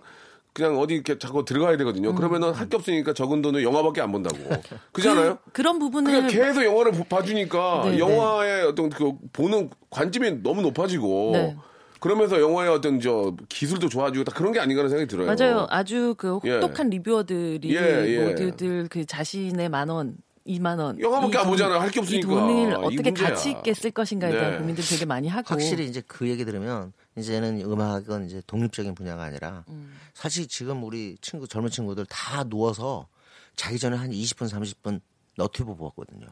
그냥 0.56 0.78
어디 0.78 0.94
이렇게 0.94 1.18
자꾸 1.18 1.44
들어가야 1.44 1.76
되거든요. 1.76 2.14
그러면은 2.14 2.50
할 2.54 2.66
게 2.70 2.76
없으니까 2.76 3.12
적은 3.12 3.42
돈을 3.42 3.62
영화밖에 3.62 4.00
안 4.00 4.10
본다고. 4.10 4.36
그렇지 4.92 5.10
않아요? 5.10 5.38
그, 5.52 5.60
런 5.60 5.78
부분을 5.78 6.10
그냥 6.10 6.28
계속 6.30 6.64
영화를 6.64 6.92
보- 6.92 7.04
봐주니까 7.04 7.82
네, 7.84 7.90
네. 7.90 7.98
영화의 7.98 8.64
어떤 8.64 8.88
그 8.88 9.12
보는 9.34 9.68
관점이 9.90 10.42
너무 10.42 10.62
높아지고 10.62 11.30
네. 11.34 11.56
그러면서 12.00 12.40
영화의 12.40 12.70
어떤 12.70 13.00
저 13.00 13.34
기술도 13.50 13.90
좋아지고 13.90 14.24
다 14.24 14.32
그런 14.34 14.52
게 14.52 14.58
아닌가라는 14.60 14.88
생각이 14.88 15.08
들어요. 15.08 15.26
맞아요. 15.26 15.66
아주 15.68 16.14
그 16.16 16.38
예. 16.44 16.52
혹독한 16.52 16.88
리뷰어들이 16.88 17.74
예, 17.76 18.04
예. 18.06 18.24
모두들 18.26 18.88
그 18.88 19.04
자신의 19.04 19.68
만 19.68 19.90
원, 19.90 20.16
2만 20.46 20.78
원. 20.78 20.98
영화밖에 20.98 21.36
이안 21.36 21.42
돈- 21.44 21.50
보잖아요. 21.52 21.80
할게 21.80 22.00
이 22.00 22.02
없으니까. 22.02 22.28
돈을 22.28 22.70
이 22.70 22.74
어떻게 22.74 23.02
문제야. 23.02 23.28
가치 23.28 23.50
있게 23.50 23.74
쓸 23.74 23.90
것인가에 23.90 24.32
대한 24.32 24.52
네. 24.52 24.58
고민들 24.58 24.82
되게 24.84 25.04
많이 25.04 25.28
하고. 25.28 25.46
확실히 25.48 25.84
이제 25.86 26.02
그 26.06 26.26
얘기 26.28 26.44
들으면 26.46 26.92
이제는 27.16 27.60
음악은 27.60 28.26
이제 28.26 28.42
독립적인 28.46 28.94
분야가 28.94 29.24
아니라 29.24 29.64
사실 30.14 30.46
지금 30.46 30.84
우리 30.84 31.16
친구 31.20 31.48
젊은 31.48 31.70
친구들 31.70 32.06
다 32.06 32.44
누워서 32.44 33.08
자기 33.56 33.78
전에 33.78 33.96
한 33.96 34.10
20분 34.10 34.50
30분 34.50 35.00
너튜브 35.36 35.74
보았거든요. 35.74 36.26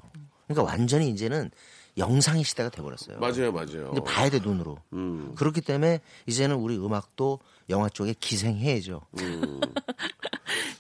그러니까 0.47 0.63
완전히 0.63 1.09
이제는 1.11 1.51
영상의 1.97 2.45
시대가 2.45 2.69
돼버렸어요. 2.69 3.19
맞아요, 3.19 3.53
맞아요. 3.53 3.91
이제 3.93 4.01
봐야 4.05 4.29
돼 4.29 4.41
눈으로. 4.41 4.79
음. 4.93 5.35
그렇기 5.37 5.61
때문에 5.61 6.01
이제는 6.27 6.57
우리 6.57 6.77
음악도 6.77 7.39
영화 7.71 7.89
쪽에 7.89 8.15
기생해야죠. 8.19 9.01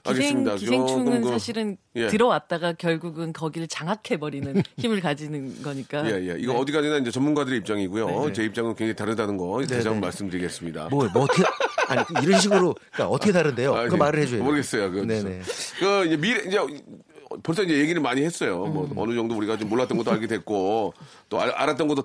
기생, 0.07 0.27
알겠습니다. 0.37 0.57
기생충은 0.57 1.23
그- 1.23 1.29
사실은 1.31 1.77
예. 1.97 2.09
들어왔다가 2.09 2.75
결국은 2.75 3.33
거기를 3.33 3.66
장악해버리는 3.66 4.62
힘을 4.79 5.01
가지는 5.01 5.62
거니까. 5.62 6.05
예, 6.11 6.29
예. 6.29 6.37
이거 6.38 6.53
네. 6.53 6.59
어디까지나 6.59 6.99
이제 6.99 7.11
전문가들의 7.11 7.59
입장이고요. 7.61 8.33
제 8.35 8.44
입장은 8.44 8.75
굉장히 8.75 8.94
다르다는 8.94 9.38
거 9.38 9.62
다시 9.62 9.88
한번 9.88 10.01
말씀드리겠습니다. 10.03 10.88
뭐, 10.90 11.09
뭐 11.14 11.23
어떻게 11.25 11.42
아니 11.88 12.03
이런 12.23 12.38
식으로 12.38 12.75
그러니까 12.92 13.09
어떻게 13.14 13.33
다른데요? 13.33 13.75
아니, 13.75 13.88
그 13.88 13.94
말을 13.94 14.20
해줘요. 14.20 14.42
모르겠어요. 14.44 14.90
그, 14.90 14.99
네네. 15.01 15.40
그 15.81 16.07
이제 16.07 16.16
미래 16.18 16.42
이제 16.47 16.59
벌써 17.42 17.62
이제 17.62 17.79
얘기를 17.79 18.01
많이 18.01 18.23
했어요. 18.23 18.66
뭐 18.66 18.85
음. 18.90 18.97
어느 18.99 19.14
정도 19.14 19.37
우리가 19.37 19.57
좀 19.59 19.68
몰랐던 19.68 19.97
것도 19.99 20.11
알게 20.11 20.27
됐고 20.27 20.94
또 21.29 21.40
알, 21.40 21.51
알았던 21.51 21.88
것도 21.88 22.05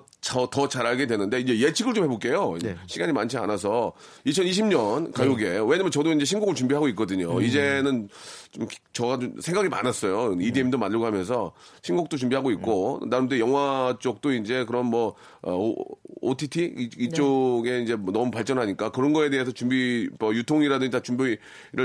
더 0.50 0.68
잘 0.68 0.86
알게 0.86 1.06
되는데 1.06 1.40
이제 1.40 1.58
예측을 1.58 1.94
좀 1.94 2.04
해볼게요. 2.04 2.56
네. 2.62 2.76
시간이 2.86 3.12
많지 3.12 3.36
않아서 3.38 3.92
2020년 4.26 5.12
가요계 5.12 5.60
왜냐면 5.66 5.90
저도 5.90 6.12
이제 6.12 6.24
신곡을 6.24 6.54
준비하고 6.54 6.88
있거든요. 6.88 7.36
음. 7.36 7.42
이제는 7.42 8.08
좀 8.52 8.66
기- 8.66 8.78
저가 8.92 9.18
좀 9.18 9.34
생각이 9.40 9.68
많았어요. 9.68 10.36
EDM도 10.40 10.76
만들고 10.78 11.06
하면서 11.06 11.52
신곡도 11.82 12.16
준비하고 12.16 12.50
있고 12.52 13.00
음. 13.02 13.08
나름대로 13.08 13.40
영화 13.46 13.96
쪽도 14.00 14.32
이제 14.34 14.64
그런 14.64 14.86
뭐 14.86 15.14
어, 15.42 15.72
OTT 16.20 16.74
이- 16.76 16.90
이쪽에 16.98 17.80
이제 17.82 17.94
뭐 17.96 18.12
너무 18.12 18.30
발전하니까 18.30 18.90
그런 18.90 19.12
거에 19.12 19.30
대해서 19.30 19.52
준비 19.52 20.08
뭐 20.18 20.34
유통이라든지 20.34 20.90
다 20.90 21.00
준비를 21.00 21.38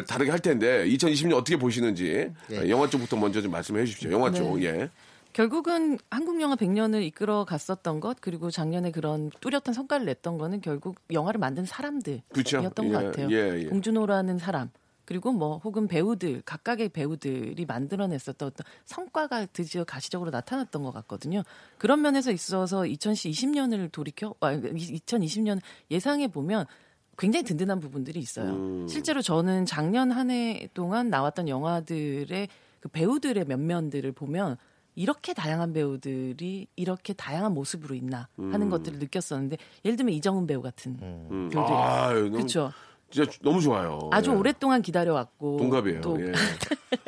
다르게 0.07 0.31
할 0.31 0.39
텐데 0.39 0.85
2020년 0.87 1.33
어떻게 1.35 1.57
보시는지 1.57 2.29
예. 2.51 2.69
영화 2.69 2.89
쪽부터 2.89 3.15
먼저 3.17 3.34
좀 3.41 3.51
말씀해 3.51 3.85
주십시오. 3.85 4.11
영화 4.11 4.31
쪽 4.31 4.61
예. 4.63 4.89
결국은 5.33 5.97
한국 6.09 6.39
영화 6.39 6.55
100년을 6.55 7.03
이끌어 7.03 7.43
갔었던 7.43 7.99
것 7.99 8.17
그리고 8.21 8.49
작년에 8.49 8.91
그런 8.91 9.29
뚜렷한 9.41 9.73
성과를 9.73 10.05
냈던 10.05 10.37
거는 10.37 10.61
결국 10.61 10.95
영화를 11.11 11.39
만든 11.39 11.65
사람들이었던. 11.65 12.73
것 12.73 12.85
예, 12.85 12.91
같아요. 12.93 13.27
예, 13.31 13.59
예. 13.63 13.67
봉준호라는 13.69 14.37
사람 14.37 14.69
그리고 15.03 15.31
뭐 15.33 15.57
혹은 15.57 15.87
배우들 15.87 16.41
각각의 16.45 16.89
배우들이 16.89 17.65
만들어냈었던 17.65 18.47
어떤 18.47 18.65
성과가 18.85 19.47
드디어 19.47 19.83
가시적으로 19.83 20.31
나타났던 20.31 20.81
것 20.83 20.91
같거든요. 20.93 21.43
그런 21.77 22.01
면에서 22.01 22.31
있어서 22.31 22.81
2020년을 22.83 23.91
돌이켜 23.91 24.33
아, 24.39 24.53
2020년 24.55 25.59
예상해 25.91 26.27
보면 26.27 26.65
굉장히 27.17 27.43
든든한 27.43 27.79
부분들이 27.81 28.19
있어요. 28.19 28.51
음. 28.51 28.87
실제로 28.87 29.21
저는 29.21 29.65
작년 29.65 30.11
한 30.11 30.31
해 30.31 30.67
동안 30.73 31.09
나왔던 31.09 31.47
영화들의 31.49 32.47
그 32.85 32.89
배우들의 32.89 33.45
면면들을 33.45 34.11
보면 34.11 34.57
이렇게 34.93 35.33
다양한 35.33 35.73
배우들이 35.73 36.67
이렇게 36.75 37.13
다양한 37.13 37.51
모습으로 37.55 37.95
있나 37.95 38.29
하는 38.37 38.69
것들을 38.69 38.99
느꼈었는데 38.99 39.57
예를 39.83 39.97
들면 39.97 40.13
이정훈 40.13 40.45
배우 40.45 40.61
같은 40.61 40.99
음. 41.01 41.49
배우들 41.51 41.73
아유, 41.73 42.19
너무, 42.25 42.31
그렇죠. 42.33 42.71
진짜 43.15 43.31
너무 43.41 43.61
좋아요. 43.61 44.09
아주 44.11 44.31
예. 44.31 44.35
오랫동안 44.35 44.81
기다려왔고 44.81 45.57
동갑이에요. 45.57 46.01
또 46.01 46.19
예. 46.21 46.33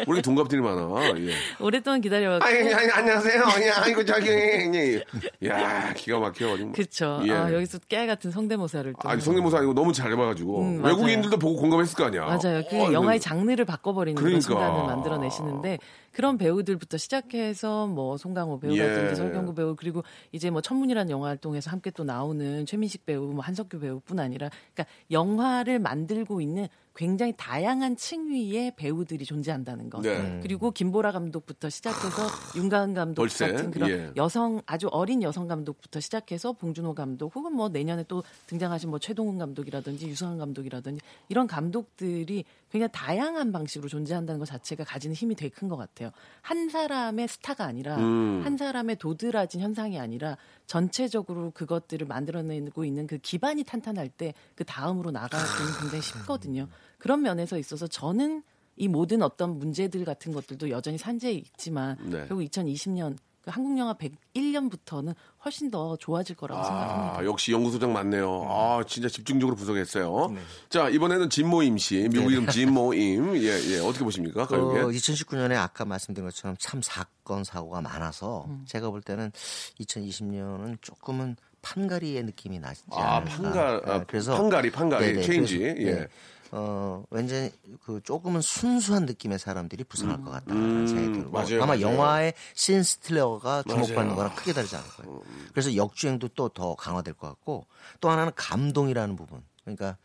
우리 0.07 0.21
동갑들이 0.21 0.61
많아. 0.61 0.87
예. 1.17 1.33
오랫동안 1.59 1.99
기다려왔고 1.99 2.45
아니, 2.45 2.73
아니, 2.73 2.89
안녕하세요. 2.89 3.43
아니, 3.43 3.69
아이고, 3.69 4.05
저기. 4.05 4.29
예. 4.29 5.03
야, 5.47 5.93
기가 5.93 6.19
막혀. 6.19 6.55
정말. 6.57 6.71
그렇죠. 6.71 7.19
예. 7.25 7.31
아, 7.31 7.51
여기서 7.53 7.79
깨알 7.89 8.07
같은 8.07 8.31
성대모사를 8.31 8.93
또 9.01 9.09
아니, 9.09 9.19
성대모사 9.21 9.57
아니고 9.57 9.73
너무 9.73 9.91
잘해봐가지고. 9.91 10.61
음. 10.61 10.83
외국인들도 10.85 11.37
보고 11.39 11.57
공감했을 11.59 11.95
거 11.97 12.05
아니야. 12.05 12.21
맞아요. 12.25 12.63
그 12.69 12.77
어, 12.81 12.93
영화의 12.93 13.19
그- 13.19 13.25
장르를 13.25 13.65
바꿔버리는 13.65 14.15
그런 14.21 14.39
그러니까. 14.39 14.47
순간을 14.69 14.85
만들어내시는데 14.95 15.79
그런 16.17 16.39
배우들부터 16.39 16.97
시작해서 16.97 17.85
뭐 17.85 18.17
송강호 18.17 18.59
배우라든지 18.59 19.11
예. 19.11 19.15
설경구 19.15 19.53
배우 19.53 19.75
그리고 19.75 20.03
이제 20.31 20.49
뭐 20.49 20.61
천문이라는 20.61 21.11
영화 21.11 21.27
활동에서 21.27 21.69
함께 21.69 21.91
또 21.91 22.03
나오는 22.03 22.65
최민식 22.65 23.05
배우, 23.05 23.27
뭐 23.33 23.43
한석규 23.43 23.79
배우뿐 23.79 24.17
아니라 24.17 24.49
그러니까 24.73 24.91
영화를 25.11 25.77
만들고 25.77 26.41
있는 26.41 26.69
굉장히 26.97 27.33
다양한 27.37 27.95
층위의 27.95 28.73
배우들이 28.75 29.23
존재한다는 29.23 29.89
것. 29.89 30.01
네. 30.01 30.39
그리고 30.41 30.71
김보라 30.71 31.11
감독부터 31.11 31.69
시작해서 31.69 32.27
윤가은 32.55 32.95
감독 32.95 33.21
벌새? 33.21 33.51
같은 33.51 33.69
그런 33.71 33.89
예. 33.89 34.11
여성 34.15 34.61
아주 34.65 34.87
어린 34.87 35.21
여성 35.21 35.47
감독부터 35.47 35.99
시작해서 35.99 36.53
봉준호 36.53 36.95
감독 36.95 37.35
혹은 37.35 37.53
뭐 37.53 37.69
내년에 37.69 38.03
또 38.07 38.23
등장하신 38.47 38.89
뭐 38.89 38.97
최동훈 38.97 39.37
감독이라든지 39.37 40.07
유성한 40.07 40.39
감독이라든지 40.39 40.99
이런 41.29 41.45
감독들이 41.45 42.43
굉장히 42.71 42.91
다양한 42.91 43.51
방식으로 43.51 43.87
존재한다는 43.87 44.39
것 44.39 44.45
자체가 44.45 44.83
가지는 44.83 45.15
힘이 45.15 45.35
되게 45.35 45.49
큰 45.49 45.67
것 45.67 45.75
같아요. 45.77 46.11
한 46.41 46.69
사람의 46.69 47.27
스타가 47.27 47.65
아니라 47.65 47.97
음. 47.97 48.41
한 48.43 48.55
사람의 48.55 48.95
도드라진 48.95 49.59
현상이 49.59 49.99
아니라 49.99 50.37
전체적으로 50.65 51.51
그것들을 51.51 52.07
만들어내고 52.07 52.85
있는 52.85 53.05
그 53.05 53.17
기반이 53.17 53.63
탄탄할 53.63 54.09
때 54.09 54.33
그 54.55 54.63
다음으로 54.65 55.11
나가기는 55.11 55.71
굉장히 55.81 56.01
쉽거든요. 56.01 56.67
그런 56.97 57.21
면에서 57.21 57.57
있어서 57.57 57.87
저는 57.87 58.43
이 58.75 58.87
모든 58.87 59.21
어떤 59.21 59.57
문제들 59.57 60.05
같은 60.05 60.33
것들도 60.33 60.69
여전히 60.69 60.97
산재에 60.97 61.31
있지만 61.31 61.97
네. 62.03 62.25
결국 62.27 62.43
2020년 62.43 63.17
그 63.41 63.51
한국 63.51 63.77
영화 63.79 63.93
101년부터는 63.93 65.15
훨씬 65.45 65.71
더 65.71 65.95
좋아질 65.95 66.35
거라고 66.35 66.63
생각합니다. 66.65 67.19
아, 67.19 67.25
역시 67.25 67.53
연구소장 67.53 67.93
맞네요. 67.93 68.45
아, 68.45 68.83
진짜 68.85 69.07
집중적으로 69.07 69.55
분석했어요. 69.55 70.35
자, 70.67 70.89
이번에는 70.89 71.29
진모임 71.29 71.77
씨. 71.77 72.09
미국 72.11 72.29
이름 72.31 72.45
진모임. 72.47 73.37
예, 73.37 73.57
예. 73.71 73.79
어떻게 73.79 74.03
보십니까? 74.03 74.45
그 74.47 74.55
가요계? 74.55 74.97
2019년에 74.97 75.55
아까 75.55 75.85
말씀드린 75.85 76.27
것처럼 76.27 76.57
참 76.59 76.81
사건 76.81 77.45
사고가 77.45 77.79
많아서 77.81 78.49
제가 78.65 78.89
볼 78.89 79.01
때는 79.01 79.31
2020년은 79.79 80.79
조금은 80.81 81.37
판가리의 81.61 82.23
느낌이 82.23 82.59
나지 82.59 82.83
아, 82.91 83.17
않을까. 83.17 83.31
판가, 83.31 83.81
아, 83.85 83.99
네, 83.99 84.05
그래서 84.07 84.35
판가리, 84.35 84.71
판가리, 84.71 85.05
네네, 85.07 85.21
체인지. 85.21 85.57
그래서, 85.57 85.81
예. 85.81 85.93
네. 85.93 86.07
어, 86.51 87.03
왠지 87.09 87.51
그 87.83 88.01
조금은 88.03 88.41
순수한 88.41 89.05
느낌의 89.05 89.37
사람들이 89.39 89.83
부상할 89.83 90.23
것 90.23 90.31
같다는 90.31 90.87
생각이 90.87 91.13
들고 91.13 91.29
음, 91.29 91.31
맞아요, 91.31 91.57
아마 91.63 91.65
맞아요. 91.75 91.81
영화의 91.81 92.33
신 92.55 92.83
스틸러가 92.83 93.63
주목받는 93.63 93.95
맞아요. 93.95 94.11
음. 94.11 94.15
거랑 94.15 94.35
크게 94.35 94.53
다르지 94.53 94.75
않을 94.75 94.87
거예요. 94.89 95.21
그래서 95.51 95.75
역주행도 95.75 96.29
또 96.29 96.47
더 96.49 96.75
강화될 96.75 97.13
것 97.15 97.27
같고 97.27 97.67
또 97.99 98.09
하나는 98.09 98.31
감동이라는 98.35 99.15
부분. 99.15 99.43
그러니까 99.63 99.97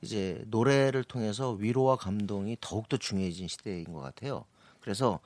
이제 0.00 0.42
노래를 0.46 1.04
통해서 1.04 1.50
위로와 1.52 1.96
감동이 1.96 2.56
더욱더 2.60 2.96
중요해진 2.96 3.46
시대인 3.48 3.84
것 3.92 4.00
같아요. 4.00 4.46
그래서 4.80 5.20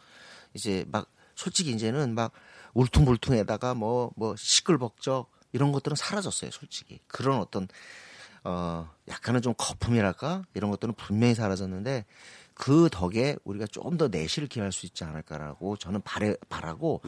이제 0.55 0.85
막 0.89 1.09
솔직히 1.37 1.71
이제는 1.71 2.15
막 2.15 2.33
울퉁불퉁에다가 2.75 3.75
뭐 3.75 4.11
뭐 4.17 4.35
시끌벅적 4.37 5.31
이런 5.53 5.73
것들은 5.73 5.97
사라졌어요, 5.97 6.51
솔직히. 6.51 6.99
그런 7.07 7.41
어떤 7.41 7.69
어 8.49 8.89
약간은 9.09 9.43
좀 9.43 9.55
거품이랄까 9.59 10.45
이런 10.55 10.71
것들은 10.71 10.95
분명히 10.95 11.35
사라졌는데 11.35 12.05
그 12.55 12.89
덕에 12.93 13.37
우리가 13.45 13.67
조금 13.67 13.97
더 13.97 14.07
내실을 14.09 14.47
기할 14.49 14.71
수 14.73 14.87
있지 14.87 15.03
않을까라고 15.05 15.77
저는 15.77 16.01
바래, 16.03 16.35
바라고 16.49 17.03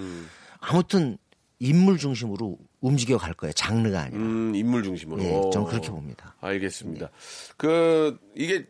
아무튼 0.61 1.17
인물 1.61 1.97
중심으로 1.99 2.59
움직여 2.81 3.19
갈 3.19 3.35
거예요. 3.35 3.53
장르가 3.53 4.01
아니라. 4.03 4.21
음, 4.21 4.55
인물 4.55 4.83
중심으로. 4.83 5.23
예, 5.23 5.41
저는 5.53 5.69
그렇게 5.69 5.89
봅니다. 5.91 6.35
알겠습니다. 6.41 7.09
그 7.57 8.19
이게 8.37 8.67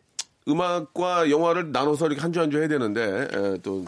음악과 0.47 1.29
영화를 1.29 1.71
나눠서 1.71 2.07
이렇게 2.07 2.21
한 2.21 2.31
주 2.31 2.39
한 2.39 2.49
주 2.51 2.59
해야 2.59 2.67
되는데 2.67 3.27
에, 3.31 3.57
또 3.61 3.85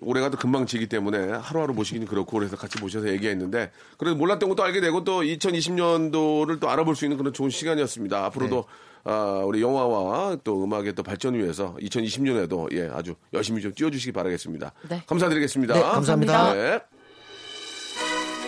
올해가 0.00 0.28
또 0.30 0.36
금방 0.36 0.66
지기 0.66 0.88
때문에 0.88 1.32
하루하루 1.32 1.74
모시기는 1.74 2.06
그렇고 2.06 2.38
그래서 2.38 2.56
같이 2.56 2.80
모셔서 2.80 3.08
얘기했는데 3.08 3.70
그래도 3.98 4.16
몰랐던 4.16 4.48
것도 4.48 4.62
알게 4.62 4.80
되고 4.80 5.04
또 5.04 5.22
2020년도를 5.22 6.60
또 6.60 6.68
알아볼 6.70 6.96
수 6.96 7.04
있는 7.04 7.16
그런 7.16 7.32
좋은 7.32 7.50
시간이었습니다. 7.50 8.24
앞으로도 8.26 8.56
네. 8.56 9.10
아, 9.10 9.42
우리 9.44 9.60
영화와 9.60 10.38
또 10.44 10.64
음악의 10.64 10.94
또 10.94 11.02
발전을 11.02 11.42
위해서 11.42 11.76
2020년에도 11.80 12.74
예, 12.74 12.90
아주 12.92 13.14
열심히 13.32 13.60
좀 13.60 13.72
뛰어주시기 13.74 14.12
바라겠습니다. 14.12 14.72
네. 14.88 15.02
감사드리겠습니다. 15.06 15.74
네, 15.74 15.80
감사합니다. 15.80 16.54
네. 16.54 16.80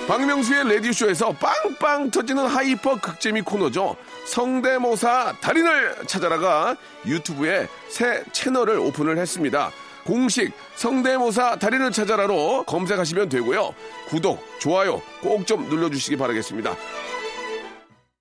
박명수의 0.09 0.73
라디오쇼에서 0.73 1.33
빵빵 1.33 2.13
터지는 2.13 2.47
hyper 2.47 3.01
극재미 3.01 3.43
코너죠. 3.43 3.97
성대모사 4.27 5.35
달인을 5.41 6.07
찾아라가 6.07 6.77
유튜브에 7.05 7.67
새 7.89 8.23
채널을 8.33 8.79
오픈을 8.79 9.19
했습니다. 9.19 9.73
공식 10.07 10.53
성대모사 10.77 11.57
달인을 11.57 11.91
찾아라로 11.91 12.65
검색하시면 12.65 13.29
되고요. 13.29 13.75
구독, 14.09 14.41
좋아요 14.61 15.03
꼭 15.23 15.45
좀 15.47 15.69
눌러주시기 15.69 16.17
바라겠습니다. 16.17 16.75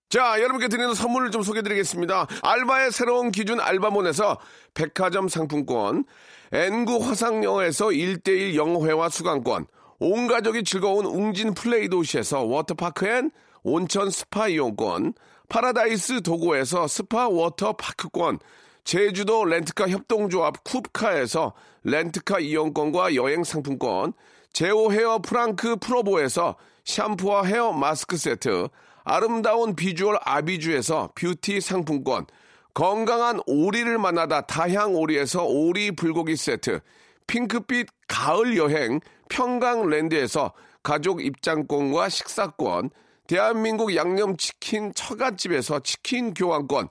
자, 0.10 0.40
여러분께 0.40 0.68
드리는 0.68 0.94
선물을 0.94 1.32
좀 1.32 1.42
소개해 1.42 1.64
드리겠습니다. 1.64 2.28
알바의 2.44 2.92
새로운 2.92 3.32
기준 3.32 3.60
알바몬에서 3.60 4.38
백화점 4.74 5.28
상품권, 5.28 6.06
N구 6.52 6.98
화상영어에서 7.04 7.88
1대1 7.88 8.56
영어회화 8.56 9.10
수강권, 9.10 9.66
온 10.00 10.28
가족이 10.28 10.64
즐거운 10.64 11.06
웅진 11.06 11.54
플레이 11.54 11.90
도시에서 11.90 12.44
워터파크 12.44 13.08
and 13.08 13.32
온천 13.64 14.12
스파 14.12 14.48
이용권, 14.48 15.14
파라다이스 15.50 16.22
도고에서 16.22 16.88
스파 16.88 17.28
워터파크권, 17.28 18.40
제주도 18.84 19.44
렌트카 19.44 19.90
협동조합 19.90 20.64
쿱카에서 20.64 21.54
렌트카 21.86 22.40
이용권과 22.40 23.16
여행 23.16 23.44
상품권, 23.44 24.14
제오 24.52 24.92
헤어 24.92 25.20
프랑크 25.20 25.78
프로보에서 25.78 26.56
샴푸와 26.84 27.44
헤어 27.44 27.72
마스크 27.72 28.18
세트, 28.18 28.68
아름다운 29.04 29.76
비주얼 29.76 30.18
아비주에서 30.24 31.12
뷰티 31.16 31.62
상품권, 31.62 32.26
건강한 32.74 33.40
오리를 33.46 33.98
만나다 33.98 34.42
다향 34.42 34.96
오리에서 34.96 35.46
오리 35.46 35.92
불고기 35.92 36.36
세트, 36.36 36.80
핑크빛 37.28 37.88
가을 38.08 38.58
여행 38.58 39.00
평강랜드에서 39.30 40.54
가족 40.82 41.24
입장권과 41.24 42.10
식사권, 42.10 42.90
대한민국 43.28 43.96
양념치킨 43.96 44.94
처갓집에서 44.94 45.80
치킨 45.80 46.34
교환권, 46.34 46.90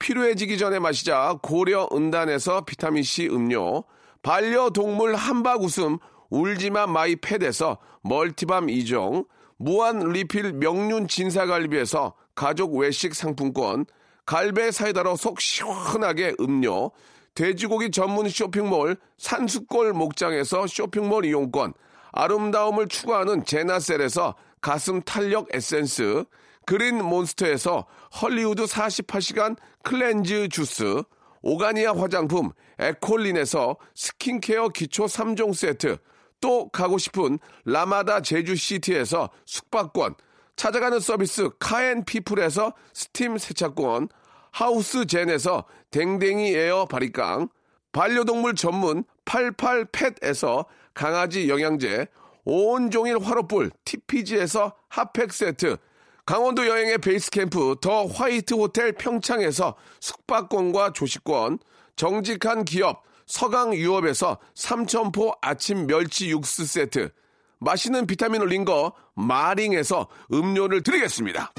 필요해지기 0.00 0.58
전에 0.58 0.80
마시자 0.80 1.38
고려 1.42 1.88
은단에서 1.92 2.64
비타민C 2.64 3.28
음료, 3.28 3.84
반려동물 4.22 5.14
함박 5.14 5.62
웃음 5.62 5.98
울지마 6.30 6.86
마이 6.86 7.16
펫에서 7.16 7.78
multi 8.02 8.38
balm 8.38 8.66
2종, 8.66 9.26
무한 9.56 9.98
리필 9.98 10.54
명륜 10.54 11.06
진사갈비에서 11.06 12.14
가족 12.34 12.74
외식 12.76 13.14
상품권, 13.14 13.84
갈배 14.24 14.70
사이다로 14.70 15.16
속 15.16 15.40
시원하게 15.40 16.34
음료, 16.40 16.90
돼지고기 17.34 17.90
전문 17.90 18.28
쇼핑몰 18.28 18.96
산수골 19.18 19.92
목장에서 19.92 20.66
쇼핑몰 20.66 21.24
이용권, 21.24 21.74
아름다움을 22.12 22.88
추구하는 22.88 23.44
제나셀에서 23.44 24.34
가슴 24.60 25.02
탄력 25.02 25.48
에센스, 25.52 26.24
그린 26.64 27.02
몬스터에서 27.04 27.86
헐리우드 28.20 28.64
48시간 28.64 29.56
cleanse 29.82 30.48
주스, 30.48 31.02
오가니아 31.42 31.92
화장품 31.96 32.52
에콜린에서 32.78 33.76
스킨케어 33.94 34.68
기초 34.68 35.04
3종 35.04 35.54
세트, 35.54 35.98
또 36.40 36.68
가고 36.68 36.98
싶은 36.98 37.38
라마다 37.64 38.20
제주시티에서 38.20 39.30
숙박권, 39.46 40.14
찾아가는 40.56 40.98
서비스 41.00 41.50
카앤피플에서 41.58 42.72
스팀 42.92 43.38
세차권, 43.38 44.08
하우스젠에서 44.50 45.64
댕댕이 45.90 46.54
에어 46.54 46.86
바리깡, 46.86 47.48
반려동물 47.92 48.54
전문 48.54 49.04
88펫에서 49.24 50.66
강아지 50.94 51.48
영양제, 51.48 52.06
온종일 52.44 53.18
화로불 53.18 53.70
TPG에서 53.84 54.74
핫팩 54.88 55.32
세트, 55.32 55.76
강원도 56.24 56.68
여행의 56.68 56.98
베이스 56.98 57.30
캠프 57.30 57.74
더 57.80 58.06
화이트 58.06 58.54
호텔 58.54 58.92
평창에서 58.92 59.74
숙박권과 60.00 60.92
조식권, 60.92 61.58
정직한 61.96 62.64
기업 62.64 63.02
서강 63.26 63.74
유업에서 63.74 64.38
삼천포 64.54 65.32
아침 65.40 65.88
멸치 65.88 66.30
육수 66.30 66.64
세트, 66.64 67.10
맛있는 67.58 68.06
비타민 68.06 68.40
올린 68.40 68.64
거 68.64 68.92
마링에서 69.14 70.06
음료를 70.32 70.84
드리겠습니다. 70.84 71.52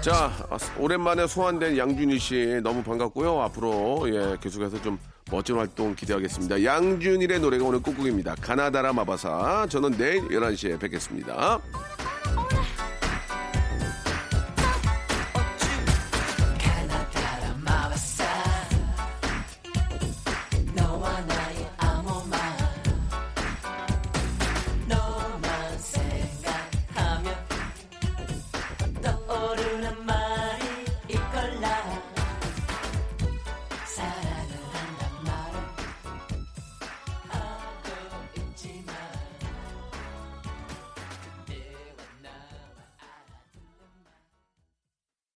자, 0.00 0.32
오랜만에 0.78 1.26
소환된 1.26 1.76
양준희 1.76 2.18
씨 2.18 2.60
너무 2.62 2.82
반갑고요. 2.82 3.42
앞으로 3.42 4.06
예, 4.06 4.36
계속해서 4.40 4.80
좀 4.80 4.98
멋진 5.30 5.56
활동 5.56 5.94
기대하겠습니다. 5.94 6.64
양준일의 6.64 7.38
노래가 7.40 7.66
오늘 7.66 7.82
꾹꾹입니다. 7.82 8.34
가나다라 8.36 8.94
마바사. 8.94 9.66
저는 9.68 9.98
내일 9.98 10.26
11시에 10.28 10.80
뵙겠습니다. 10.80 11.60